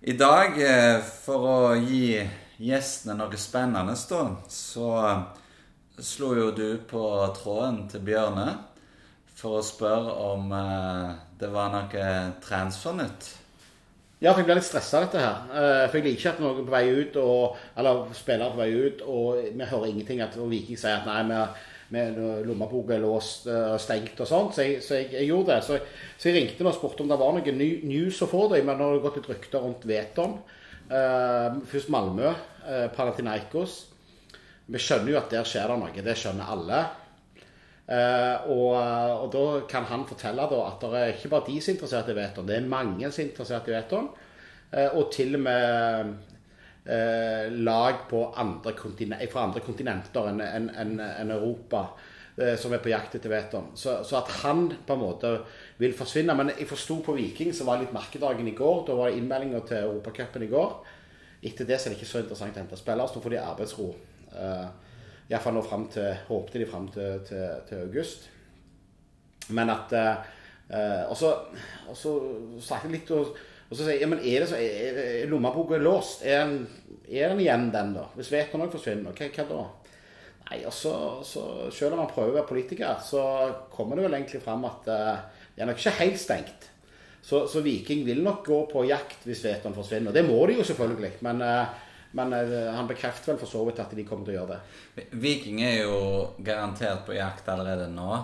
I 0.00 0.14
dag, 0.18 0.58
eh, 0.62 0.98
for 1.02 1.46
å 1.46 1.60
gi 1.78 2.18
gjestene 2.58 3.14
noe 3.18 3.38
spennende, 3.38 3.94
da, 4.10 4.24
så 4.50 4.88
eh, 4.98 5.22
slo 6.02 6.34
jo 6.38 6.50
du 6.54 6.68
på 6.90 7.04
tråden 7.38 7.84
til 7.90 8.02
Bjørne 8.06 8.48
for 9.38 9.60
å 9.60 9.66
spørre 9.66 10.14
om 10.32 10.52
eh, 10.54 11.10
det 11.38 11.50
var 11.54 11.70
noe 11.74 12.08
transfernytt. 12.42 13.30
Ja, 14.18 14.32
for 14.32 14.40
jeg 14.42 14.48
blir 14.48 14.58
litt 14.58 14.66
stressa 14.66 15.04
dette 15.04 15.20
her. 15.22 15.42
Eh, 15.54 15.84
For 15.86 16.00
jeg 16.00 16.04
liker 16.08 16.18
ikke 16.18 16.30
at 16.32 16.40
noen 16.42 16.64
på 16.66 16.74
vei 16.74 16.84
ut, 16.90 17.18
og, 17.22 17.58
eller 17.78 18.08
spillere 18.18 18.48
er 18.48 18.54
på 18.56 18.62
vei 18.64 18.70
ut, 18.74 19.02
og 19.06 19.42
vi 19.54 19.68
hører 19.70 19.90
ingenting 19.92 20.22
at 20.24 20.38
Viking 20.38 20.80
sier 20.80 20.96
at 20.98 21.06
nei, 21.06 21.20
vi, 21.28 21.68
med 21.94 22.18
lommeboka 22.48 22.96
er 22.96 23.04
låst 23.04 23.46
eh, 23.48 23.68
og 23.72 23.80
stengt 23.80 24.18
og 24.20 24.28
sånt. 24.28 24.56
Så 24.56 24.66
jeg, 24.66 24.82
så 24.84 24.98
jeg, 24.98 25.12
jeg 25.14 25.30
gjorde 25.30 25.54
det. 25.54 25.60
Så 25.64 25.78
jeg, 25.78 25.84
så 26.18 26.28
jeg 26.28 26.36
ringte 26.36 26.66
og 26.66 26.74
spurte 26.76 27.06
om 27.06 27.12
det 27.12 27.20
var 27.20 27.36
noe 27.36 27.54
news 27.58 28.18
å 28.24 28.30
få 28.30 28.48
det, 28.52 28.64
men 28.66 28.80
nå 28.80 28.88
har 28.88 28.98
det 28.98 29.04
gått 29.06 29.20
litt 29.20 29.30
rykter 29.32 29.64
rundt 29.64 29.86
Veton. 29.88 30.38
Uh, 30.88 31.60
først 31.68 31.90
Malmö, 31.92 32.32
uh, 32.64 32.86
Palatinaikos. 32.96 33.78
Vi 34.68 34.80
skjønner 34.80 35.14
jo 35.14 35.18
at 35.20 35.32
der 35.32 35.48
skjer 35.48 35.70
det 35.70 35.78
noe. 35.80 36.04
Det 36.04 36.16
skjønner 36.16 36.52
alle. 36.56 36.82
Eh, 37.88 38.48
og, 38.52 38.74
og 39.24 39.28
da 39.32 39.44
kan 39.70 39.86
han 39.88 40.04
fortelle 40.08 40.44
da, 40.50 40.56
at 40.68 40.82
det 40.84 40.98
er 41.00 41.12
ikke 41.14 41.30
bare 41.32 41.46
de 41.46 41.60
som 41.60 41.72
er 41.72 41.76
interessert 41.78 42.10
i 42.12 42.16
Veton, 42.18 42.48
det 42.48 42.58
er 42.58 42.66
mange 42.68 43.08
som 43.08 43.22
er 43.22 43.30
interessert 43.30 43.70
i 43.70 43.76
Veton. 43.76 44.10
Eh, 44.72 44.90
og 44.92 45.08
til 45.14 45.38
og 45.38 45.44
med 45.46 46.10
eh, 46.84 47.48
lag 47.64 48.04
andre 48.12 48.74
fra 49.32 49.46
andre 49.46 49.64
kontinenter 49.64 50.28
enn 50.28 50.44
en, 50.44 50.68
en, 50.68 50.94
en 51.00 51.32
Europa 51.32 51.86
eh, 52.36 52.56
som 52.60 52.76
er 52.76 52.82
på 52.84 52.92
jakt 52.92 53.16
etter 53.16 53.32
Veton. 53.32 53.70
Så, 53.74 54.02
så 54.04 54.20
at 54.20 54.32
han 54.42 54.66
på 54.86 54.96
en 54.96 55.02
måte 55.02 55.32
vil 55.80 55.96
forsvinne. 55.96 56.36
Men 56.36 56.52
jeg 56.52 56.68
forsto 56.68 57.00
på 57.04 57.16
Viking, 57.16 57.54
så 57.56 57.64
var 57.64 57.78
det 57.78 57.88
litt 57.88 57.96
merkedagen 57.96 58.48
i 58.48 58.56
går. 58.58 58.84
Da 58.88 58.98
var 58.98 59.08
det 59.08 59.22
innmeldinga 59.22 59.64
til 59.68 59.88
Europacupen 59.88 60.44
i 60.44 60.52
går. 60.52 60.76
Etter 61.48 61.64
det 61.64 61.78
så 61.78 61.88
er 61.88 61.94
det 61.94 62.00
ikke 62.00 62.12
så 62.12 62.20
interessant 62.24 62.56
å 62.56 62.60
hente 62.64 62.76
spillere, 62.76 63.08
så 63.08 63.16
nå 63.16 63.24
får 63.24 63.34
de 63.36 63.40
arbeidsro. 63.40 63.92
Uh, 64.28 64.87
Iallfall 65.28 65.58
nå 65.58 65.62
fram 65.66 65.86
til 65.92 66.08
Håpte 66.28 66.60
de 66.60 66.66
fram 66.68 66.88
til, 66.92 67.20
til, 67.28 67.44
til 67.68 67.84
august. 67.84 68.28
Men 69.52 69.72
at 69.72 69.92
eh, 69.96 70.26
eh, 70.72 71.04
Og 71.08 71.16
så 71.16 71.32
snakket 72.60 72.88
jeg 72.88 72.94
litt 72.96 73.12
og, 73.16 73.36
og 73.68 73.76
så 73.76 73.82
sier 73.82 73.98
jeg 73.98 74.06
ja, 74.06 74.08
men 74.08 74.22
er 74.24 74.40
det 74.44 74.48
så 74.48 74.56
er, 74.60 75.00
er 75.04 75.28
lommeboka 75.28 75.76
låst? 75.80 76.24
Er 76.24 76.46
den, 76.48 76.62
er 77.08 77.34
den 77.34 77.42
igjen, 77.44 77.68
den, 77.74 77.92
da? 77.96 78.06
Hvis 78.16 78.32
òg 78.32 78.72
forsvinner, 78.72 79.12
hva, 79.12 79.28
hva 79.34 79.46
da? 79.50 79.66
Nei, 80.48 80.62
og 80.64 80.72
så, 80.72 80.94
så 81.28 81.42
Selv 81.74 81.92
om 81.92 82.02
man 82.02 82.12
prøver 82.12 82.32
å 82.32 82.38
være 82.38 82.48
politiker, 82.48 82.96
så 83.04 83.22
kommer 83.72 83.98
det 83.98 84.06
vel 84.06 84.16
egentlig 84.16 84.40
fram 84.44 84.64
at 84.68 84.88
eh, 84.88 85.44
det 85.52 85.64
er 85.64 85.68
nok 85.68 85.80
ikke 85.82 85.98
helt 85.98 86.20
stengt. 86.22 86.70
Så, 87.20 87.42
så 87.50 87.60
Viking 87.60 88.06
vil 88.06 88.22
nok 88.24 88.46
gå 88.46 88.62
på 88.70 88.86
jakt 88.88 89.26
hvis 89.28 89.42
Veton 89.44 89.74
forsvinner. 89.76 90.14
Det 90.14 90.24
må 90.24 90.38
de 90.48 90.56
jo 90.56 90.64
selvfølgelig. 90.64 91.18
Men, 91.26 91.42
eh, 91.44 91.87
men 92.16 92.32
eh, 92.32 92.70
han 92.74 92.88
bekrefter 92.88 93.32
vel 93.32 93.40
for 93.42 93.50
så 93.50 93.64
vidt 93.68 93.82
at 93.82 93.92
de 93.96 94.06
kommer 94.08 94.28
til 94.28 94.36
å 94.36 94.40
gjøre 94.40 94.56
det. 94.56 95.08
Viking 95.20 95.60
er 95.66 95.82
jo 95.82 95.98
garantert 96.44 97.04
på 97.06 97.18
jakt 97.18 97.50
allerede 97.52 97.90
nå. 97.92 98.22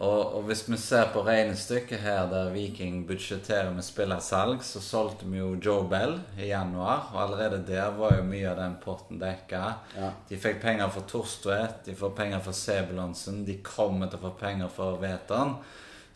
Og, 0.00 0.20
og 0.38 0.46
hvis 0.48 0.62
vi 0.64 0.78
ser 0.80 1.10
på 1.12 1.20
regnestykket 1.26 2.00
her 2.00 2.22
der 2.30 2.48
Viking 2.54 3.02
budsjetterer 3.08 3.68
med 3.74 3.84
spillersalg, 3.84 4.62
så 4.64 4.80
solgte 4.80 5.28
vi 5.28 5.42
jo 5.42 5.50
Joe 5.60 5.84
Bell 5.90 6.14
i 6.40 6.48
januar, 6.48 7.10
og 7.12 7.18
allerede 7.26 7.60
der 7.68 7.92
var 7.98 8.14
jo 8.16 8.24
mye 8.24 8.46
av 8.48 8.56
den 8.62 8.78
potten 8.80 9.20
dekka. 9.20 9.60
Ja. 9.98 10.08
De 10.30 10.38
fikk 10.40 10.62
penger 10.62 10.88
for 10.94 11.04
Torstvedt, 11.10 11.82
de 11.84 11.96
får 11.98 12.14
penger 12.16 12.40
for 12.46 12.56
Sebulonsen, 12.56 13.42
de 13.44 13.58
kommer 13.60 14.08
til 14.08 14.22
å 14.22 14.24
få 14.30 14.32
penger 14.40 14.72
for 14.72 14.96
Veton. 15.04 15.58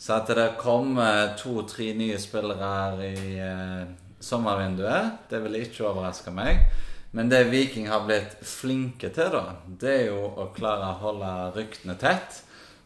Så 0.01 0.17
at 0.17 0.33
det 0.33 0.49
kommer 0.57 1.35
to-tre 1.39 1.93
nye 1.99 2.17
spillere 2.21 2.73
her 2.73 3.05
i 3.05 3.37
eh, 3.37 3.85
sommervinduet, 4.25 5.29
det 5.29 5.45
vil 5.45 5.61
ikke 5.61 5.91
overraske 5.91 6.33
meg. 6.33 6.65
Men 7.15 7.29
det 7.31 7.45
Viking 7.45 7.87
har 7.89 8.03
blitt 8.09 8.33
flinke 8.43 9.07
til, 9.15 9.29
da, 9.31 9.55
det 9.67 9.91
er 9.91 10.09
jo 10.09 10.33
å 10.35 10.49
klare 10.57 10.89
å 10.89 10.97
holde 10.99 11.29
ryktene 11.55 11.95
tett. 12.01 12.41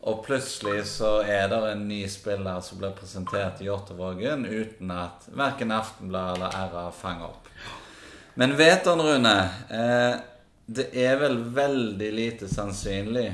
Og 0.05 0.21
plutselig 0.27 0.83
så 0.91 1.15
er 1.25 1.47
det 1.49 1.59
en 1.71 1.87
ny 1.89 2.03
spiller 2.13 2.61
som 2.61 2.77
blir 2.77 2.93
presentert 2.97 3.63
i 3.63 3.71
Jåttåvågen 3.71 4.45
uten 4.45 4.93
at 4.93 5.25
verken 5.33 5.73
Aftenbladet 5.73 6.43
eller 6.43 6.75
RA 6.75 6.85
fanger 6.93 7.31
opp. 7.31 7.49
Men 8.37 8.53
vet 8.61 8.85
han, 8.87 9.01
Rune, 9.01 9.33
eh, 9.73 10.21
det 10.67 10.91
er 10.93 11.17
vel 11.25 11.41
veldig 11.57 12.11
lite 12.13 12.51
sannsynlig 12.53 13.31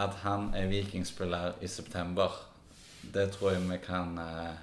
at 0.00 0.16
han 0.24 0.48
er 0.56 0.72
vikingspiller 0.72 1.60
i 1.60 1.68
september. 1.68 2.32
Det 3.04 3.28
tror 3.36 3.52
jeg 3.52 3.68
vi 3.68 3.78
kan 3.84 4.16
eh, 4.24 4.56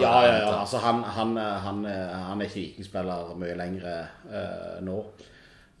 Ja, 0.00 0.12
ja, 0.24 0.36
ja. 0.38 0.52
Altså, 0.60 0.80
han, 0.80 1.02
han, 1.04 1.36
han, 1.36 1.84
han 1.84 2.40
er 2.40 2.48
ikke 2.48 2.62
vikingspiller 2.62 3.34
mye 3.36 3.56
lenger 3.58 3.88
eh, 3.92 4.78
nå. 4.84 4.98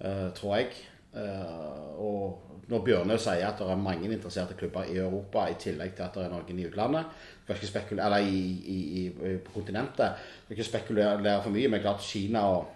eh, 0.02 0.28
tror 0.36 0.56
jeg. 0.58 0.72
Eh, 1.16 2.00
og 2.02 2.66
når 2.70 2.84
Bjørnøy 2.86 3.18
sier 3.20 3.46
at 3.48 3.58
det 3.60 3.68
er 3.68 3.80
mange 3.80 4.08
interesserte 4.08 4.56
klubber 4.58 4.88
i 4.88 4.98
Europa, 5.00 5.46
i 5.48 5.58
tillegg 5.60 5.96
til 5.96 6.06
at 6.06 6.16
det 6.16 6.26
er 6.26 6.32
noen 6.32 6.60
i 6.60 6.68
utlandet, 6.68 7.24
eller 7.48 8.18
i, 8.20 8.38
i, 8.74 8.78
i, 9.02 9.34
på 9.44 9.56
kontinentet, 9.58 10.22
skal 10.44 10.56
ikke 10.56 10.68
spekulere 10.68 11.40
for 11.42 11.52
mye, 11.52 11.68
men 11.68 11.82
klart 11.84 12.04
Kina 12.06 12.46
og, 12.54 12.70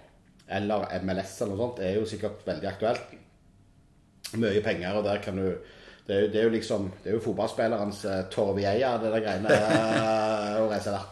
eller 0.49 0.89
MLS 1.03 1.41
eller 1.43 1.55
noe 1.55 1.63
sånt 1.65 1.81
er 1.83 1.97
jo 1.97 2.05
sikkert 2.09 2.45
veldig 2.47 2.69
aktuelt. 2.71 3.17
Mye 4.37 4.63
penger, 4.63 4.99
og 4.99 5.05
der 5.07 5.23
kan 5.23 5.39
du 5.39 5.51
det 6.07 6.15
er, 6.15 6.21
jo, 6.21 6.27
det 6.31 6.39
er 6.39 6.45
jo 6.45 6.51
liksom 6.55 6.85
Det 7.03 7.11
er 7.11 7.15
jo 7.17 7.23
fotballspillerens 7.25 8.05
uh, 8.07 8.19
Torvieia, 8.31 8.93
det 9.03 9.11
der 9.11 9.25
greiene 9.25 9.57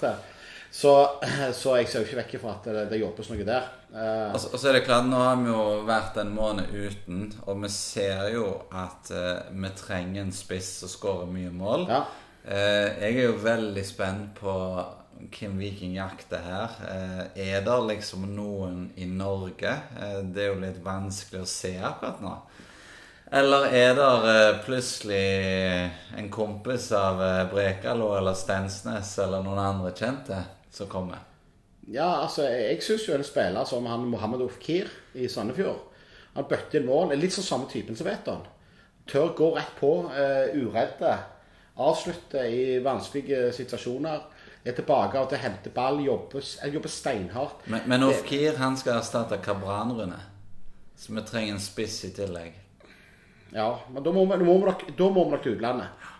til. 0.00 0.30
Så, 0.74 0.92
så, 1.60 1.76
jeg 1.78 1.88
ser 1.88 2.02
jo 2.02 2.08
ikke 2.08 2.20
vekk 2.22 2.36
fra 2.42 2.56
at 2.56 2.66
det, 2.66 2.88
det 2.90 2.98
jobbes 3.02 3.30
noe 3.30 3.46
der. 3.46 3.70
Uh, 3.94 4.32
og, 4.32 4.40
så, 4.42 4.50
og 4.50 4.58
så 4.58 4.70
er 4.70 4.78
det 4.78 4.86
klart, 4.88 5.06
nå 5.06 5.20
har 5.22 5.38
vi 5.38 5.52
jo 5.52 5.62
vært 5.86 6.18
en 6.18 6.34
måned 6.34 6.74
uten, 6.74 7.28
og 7.46 7.62
vi 7.62 7.70
ser 7.70 8.26
jo 8.34 8.48
at 8.74 9.12
uh, 9.14 9.54
vi 9.54 9.70
trenger 9.78 10.24
en 10.24 10.34
spiss 10.34 10.72
som 10.82 10.90
skårer 10.90 11.30
mye 11.30 11.54
mål. 11.54 11.86
Ja. 11.92 12.02
Uh, 12.42 12.90
jeg 13.04 13.12
er 13.12 13.28
jo 13.28 13.38
veldig 13.44 13.86
spent 13.86 14.34
på 14.40 14.56
hvem 15.14 15.54
Viking 15.62 15.94
jakter 15.94 16.42
her. 16.42 16.72
er 17.38 17.60
det 17.64 17.76
liksom 17.86 18.24
noen 18.34 18.88
i 18.98 19.06
Norge? 19.06 19.70
det 20.34 20.42
er 20.42 20.50
jo 20.50 20.58
litt 20.58 20.80
vanskelig 20.84 21.44
å 21.44 21.48
se 21.48 21.70
akkurat 21.78 22.18
nå. 22.20 22.32
Eller 23.32 23.70
er 23.72 23.94
det 23.96 24.64
plutselig 24.66 25.22
en 26.16 26.28
kompis 26.30 26.90
av 26.92 27.22
Brekalo 27.50 28.12
eller 28.18 28.36
Stensnes 28.36 29.14
eller 29.18 29.42
noen 29.42 29.62
andre 29.62 29.94
kjente? 29.96 30.42
som 30.74 30.86
kommer? 30.86 31.18
Ja, 31.86 32.22
altså, 32.22 32.42
jeg 32.42 32.82
syns 32.82 33.08
jo 33.08 33.14
en 33.14 33.26
spiller 33.26 33.64
som 33.68 33.86
han 33.86 34.06
Mohammed 34.08 34.42
Ofkir 34.46 34.88
i 35.14 35.28
Sandefjord 35.28 35.90
Han 36.34 36.48
bøtter 36.50 36.80
inn 36.80 36.88
mål. 36.88 37.12
Litt 37.14 37.36
sånn 37.36 37.46
samme 37.46 37.68
typen 37.70 37.94
som 37.94 38.08
vet 38.08 38.26
han. 38.26 38.40
Tør 39.06 39.28
gå 39.38 39.50
rett 39.54 39.76
på, 39.78 39.90
uh, 40.10 40.48
uredde. 40.50 41.12
Avslutter 41.78 42.48
i 42.50 42.80
vanskelige 42.82 43.52
situasjoner. 43.54 44.24
Er 44.64 44.74
tilbake 44.74 45.20
av 45.20 45.28
til 45.30 45.38
hente 45.38 45.70
ball, 45.70 46.00
jobber, 46.02 46.42
jobber 46.72 46.90
steinhardt. 46.90 47.68
Men, 47.70 47.86
men 47.86 48.08
Ofkir 48.08 48.58
han 48.58 48.74
skal 48.80 48.98
erstatte 48.98 49.38
Kabranrune. 49.44 50.18
Så 50.98 51.14
vi 51.14 51.22
trenger 51.28 51.54
en 51.54 51.62
spiss 51.62 52.00
i 52.08 52.10
tillegg. 52.16 52.58
Ja, 53.54 53.68
men 53.92 54.02
da 54.02 54.12
må 54.12 54.24
vi, 54.26 54.34
da 54.34 55.08
må 55.14 55.24
vi 55.24 55.30
nok 55.30 55.42
til 55.44 55.54
utlandet. 55.54 56.10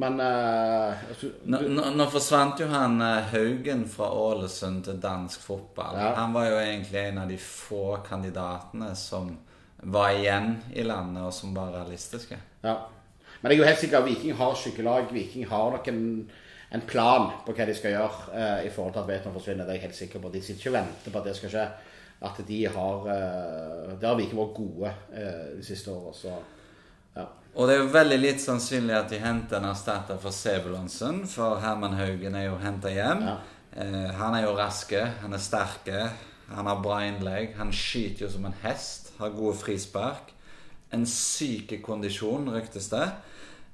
Men 0.00 0.20
uh, 0.20 0.96
altså, 1.08 1.30
nå, 1.44 1.60
nå, 1.72 1.86
nå, 1.96 2.06
forsvant 2.12 2.60
jo 2.62 2.68
han 2.70 3.00
uh, 3.02 3.32
Haugen 3.32 3.86
fra 3.90 4.10
Ålesund 4.16 4.84
til 4.86 5.00
dansk 5.02 5.42
fotball. 5.44 5.98
Ja. 5.98 6.12
Han 6.20 6.36
var 6.36 6.50
jo 6.50 6.60
egentlig 6.60 7.00
en 7.02 7.22
av 7.24 7.32
de 7.32 7.38
få 7.40 7.98
kandidatene 8.06 8.92
som 8.96 9.32
var 9.80 10.12
igjen 10.14 10.54
i 10.76 10.84
landet, 10.84 11.24
og 11.24 11.34
som 11.34 11.56
var 11.56 11.72
realistiske. 11.74 12.38
Ja. 12.64 12.76
Men 13.40 13.52
jeg 13.52 13.56
er 13.56 13.62
jo 13.62 13.68
helt 13.70 13.82
sikker 13.82 14.04
Viking 14.04 14.36
har 14.36 14.56
skyggelag. 14.60 15.12
Viking 15.16 15.48
har 15.48 15.72
nok 15.74 15.88
en, 15.88 16.02
en, 16.68 16.84
plan 16.88 17.30
på 17.46 17.56
hva 17.56 17.68
de 17.68 17.76
skal 17.76 17.96
gjøre 17.96 18.34
uh, 18.36 18.58
i 18.64 18.72
forhold 18.72 18.94
til 18.96 19.04
at 19.04 19.12
Veton 19.14 19.36
forsvinner. 19.36 19.64
Det 19.64 19.74
er 19.74 19.80
jeg 19.80 19.88
helt 19.88 20.02
sikker 20.04 20.22
på. 20.22 20.32
De 20.32 20.44
sitter 20.44 20.60
ikke 20.60 20.74
og 20.74 20.80
venter 20.82 21.14
på 21.14 21.22
at 21.24 21.30
det 21.32 21.38
skal 21.40 21.56
skje. 21.56 21.70
At 22.20 22.40
de 22.46 22.64
har 22.68 23.04
det 23.06 24.00
Der 24.00 24.08
har 24.10 24.16
Viking 24.18 24.36
vært 24.36 24.56
gode 24.56 24.90
de 25.56 25.62
siste 25.64 25.92
åra. 25.92 26.34
Ja. 27.16 27.24
Og 27.54 27.66
det 27.66 27.74
er 27.74 27.80
jo 27.80 27.94
veldig 27.94 28.18
litt 28.20 28.42
sannsynlig 28.42 28.94
at 28.94 29.08
de 29.10 29.22
henter 29.22 29.58
en 29.58 29.70
erstatter 29.70 30.20
for 30.20 30.34
Sebulonsen, 30.34 31.24
for 31.26 31.58
Herman 31.64 31.96
Haugen 31.98 32.36
er 32.36 32.50
jo 32.50 32.58
henta 32.60 32.92
hjem. 32.92 33.24
Ja. 33.26 33.38
Eh, 33.72 34.10
han 34.18 34.34
er 34.34 34.46
jo 34.46 34.56
raske, 34.58 35.00
han 35.22 35.34
er 35.34 35.42
sterke, 35.42 36.10
han 36.50 36.66
har 36.66 36.82
bra 36.82 37.00
innlegg. 37.06 37.54
Han 37.58 37.72
skyter 37.74 38.26
jo 38.26 38.30
som 38.34 38.46
en 38.48 38.56
hest, 38.64 39.12
har 39.18 39.34
gode 39.34 39.56
frispark. 39.60 40.32
En 40.94 41.06
syk 41.06 41.76
kondisjon, 41.86 42.50
ryktes 42.50 42.90
det. 42.90 43.06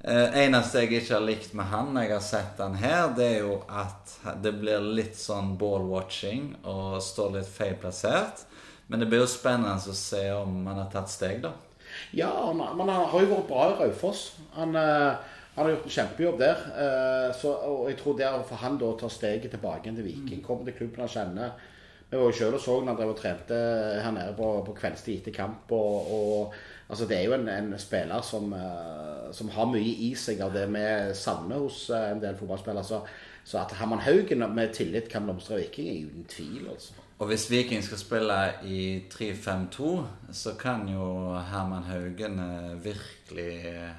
Eh, 0.06 0.36
eneste 0.44 0.84
jeg 0.84 1.00
ikke 1.00 1.16
har 1.16 1.24
likt 1.26 1.54
med 1.58 1.66
han 1.66 1.88
når 1.90 2.04
jeg 2.04 2.12
har 2.14 2.22
sett 2.22 2.60
han 2.62 2.76
her, 2.78 3.08
det 3.16 3.24
er 3.26 3.40
jo 3.42 3.56
at 3.66 4.12
det 4.38 4.52
blir 4.54 4.84
litt 4.94 5.16
sånn 5.18 5.56
ball-watching 5.58 6.52
og 6.62 7.00
står 7.02 7.40
litt 7.40 7.50
feil 7.50 7.74
plassert. 7.82 8.44
Men 8.86 9.02
det 9.02 9.08
blir 9.10 9.24
jo 9.24 9.30
spennende 9.30 9.74
å 9.74 9.96
se 9.98 10.22
om 10.30 10.60
han 10.68 10.78
har 10.78 10.92
tatt 10.92 11.10
steg, 11.10 11.40
da. 11.42 11.56
Ja, 12.14 12.30
men 12.54 12.86
han 12.86 13.08
har 13.10 13.24
jo 13.24 13.32
vært 13.32 13.48
bra 13.48 13.64
i 13.72 13.74
Raufoss. 13.80 14.22
Han, 14.54 14.78
uh, 14.78 15.18
han, 15.56 15.64
har 15.64 15.72
gjort 15.72 15.88
en 15.88 15.96
kjempejobb 15.96 16.38
der. 16.38 16.62
Uh, 16.76 17.28
så, 17.34 17.56
og 17.66 17.90
jeg 17.90 17.98
tror 17.98 18.18
det 18.20 18.28
er 18.28 18.46
for 18.46 18.62
han 18.62 18.78
da 18.78 18.92
å 18.92 19.00
ta 19.00 19.10
steget 19.10 19.56
tilbake 19.56 19.90
til 19.90 20.06
Viking, 20.06 20.44
komme 20.44 20.68
til 20.68 20.76
klubben 20.78 21.02
han 21.02 21.10
kjenner 21.10 21.56
Vi 22.06 22.14
var 22.14 22.30
jo 22.30 22.38
selv 22.38 22.60
og 22.60 22.62
så 22.62 22.78
når 22.78 22.92
han 22.92 23.00
drev 23.00 23.12
og 23.16 23.18
trente 23.18 23.60
her 24.04 24.14
nede 24.14 24.38
på, 24.38 24.52
på 24.68 24.78
kveldstid 24.78 25.18
etter 25.18 25.34
kamp. 25.34 25.74
Og, 25.74 26.14
og, 26.14 26.58
altså 26.88 27.06
Det 27.06 27.16
er 27.18 27.24
jo 27.24 27.34
en, 27.34 27.48
en 27.48 27.72
spiller 27.78 28.22
som, 28.22 28.52
uh, 28.52 29.32
som, 29.32 29.48
har 29.54 29.70
mye 29.70 29.94
i 30.08 30.12
seg 30.18 30.40
av 30.44 30.54
det 30.54 30.66
vi 30.70 30.84
savner 31.14 31.64
hos 31.64 31.88
en 31.90 32.22
del 32.22 32.36
fotballspillere. 32.38 32.84
Så, 32.84 33.02
så 33.44 33.62
at 33.62 33.74
Herman 33.78 34.04
Haugen 34.04 34.46
med 34.54 34.74
tillit 34.74 35.10
kan 35.10 35.26
blomstre 35.26 35.60
Viking, 35.60 35.90
er 35.90 36.06
uten 36.06 36.30
tvil. 36.30 36.68
altså. 36.70 37.02
Og 37.18 37.30
hvis 37.30 37.46
Viking 37.50 37.84
skal 37.84 37.98
spille 37.98 38.36
i 38.68 38.80
3-5-2, 39.08 39.92
så 40.32 40.52
kan 40.60 40.84
jo 40.88 41.32
Herman 41.48 41.86
Haugen 41.88 42.38
eh, 42.38 42.84
virkelig 42.84 43.54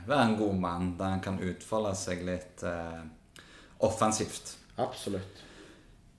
være 0.08 0.26
en 0.26 0.38
god 0.38 0.54
mann, 0.54 0.91
der 1.00 1.15
han 1.15 1.23
kan 1.26 1.39
utfolde 1.41 1.95
seg 1.97 2.21
litt 2.28 2.62
eh, 2.62 3.02
offensivt. 3.80 4.54
Absolutt. 4.78 5.41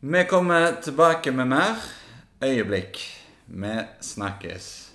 Vi 0.01 0.25
kommer 0.31 0.81
tilbake 0.83 1.31
med 1.31 1.47
mer 1.55 1.79
øyeblikk. 2.43 2.99
Vi 3.47 3.79
snakkes. 4.01 4.88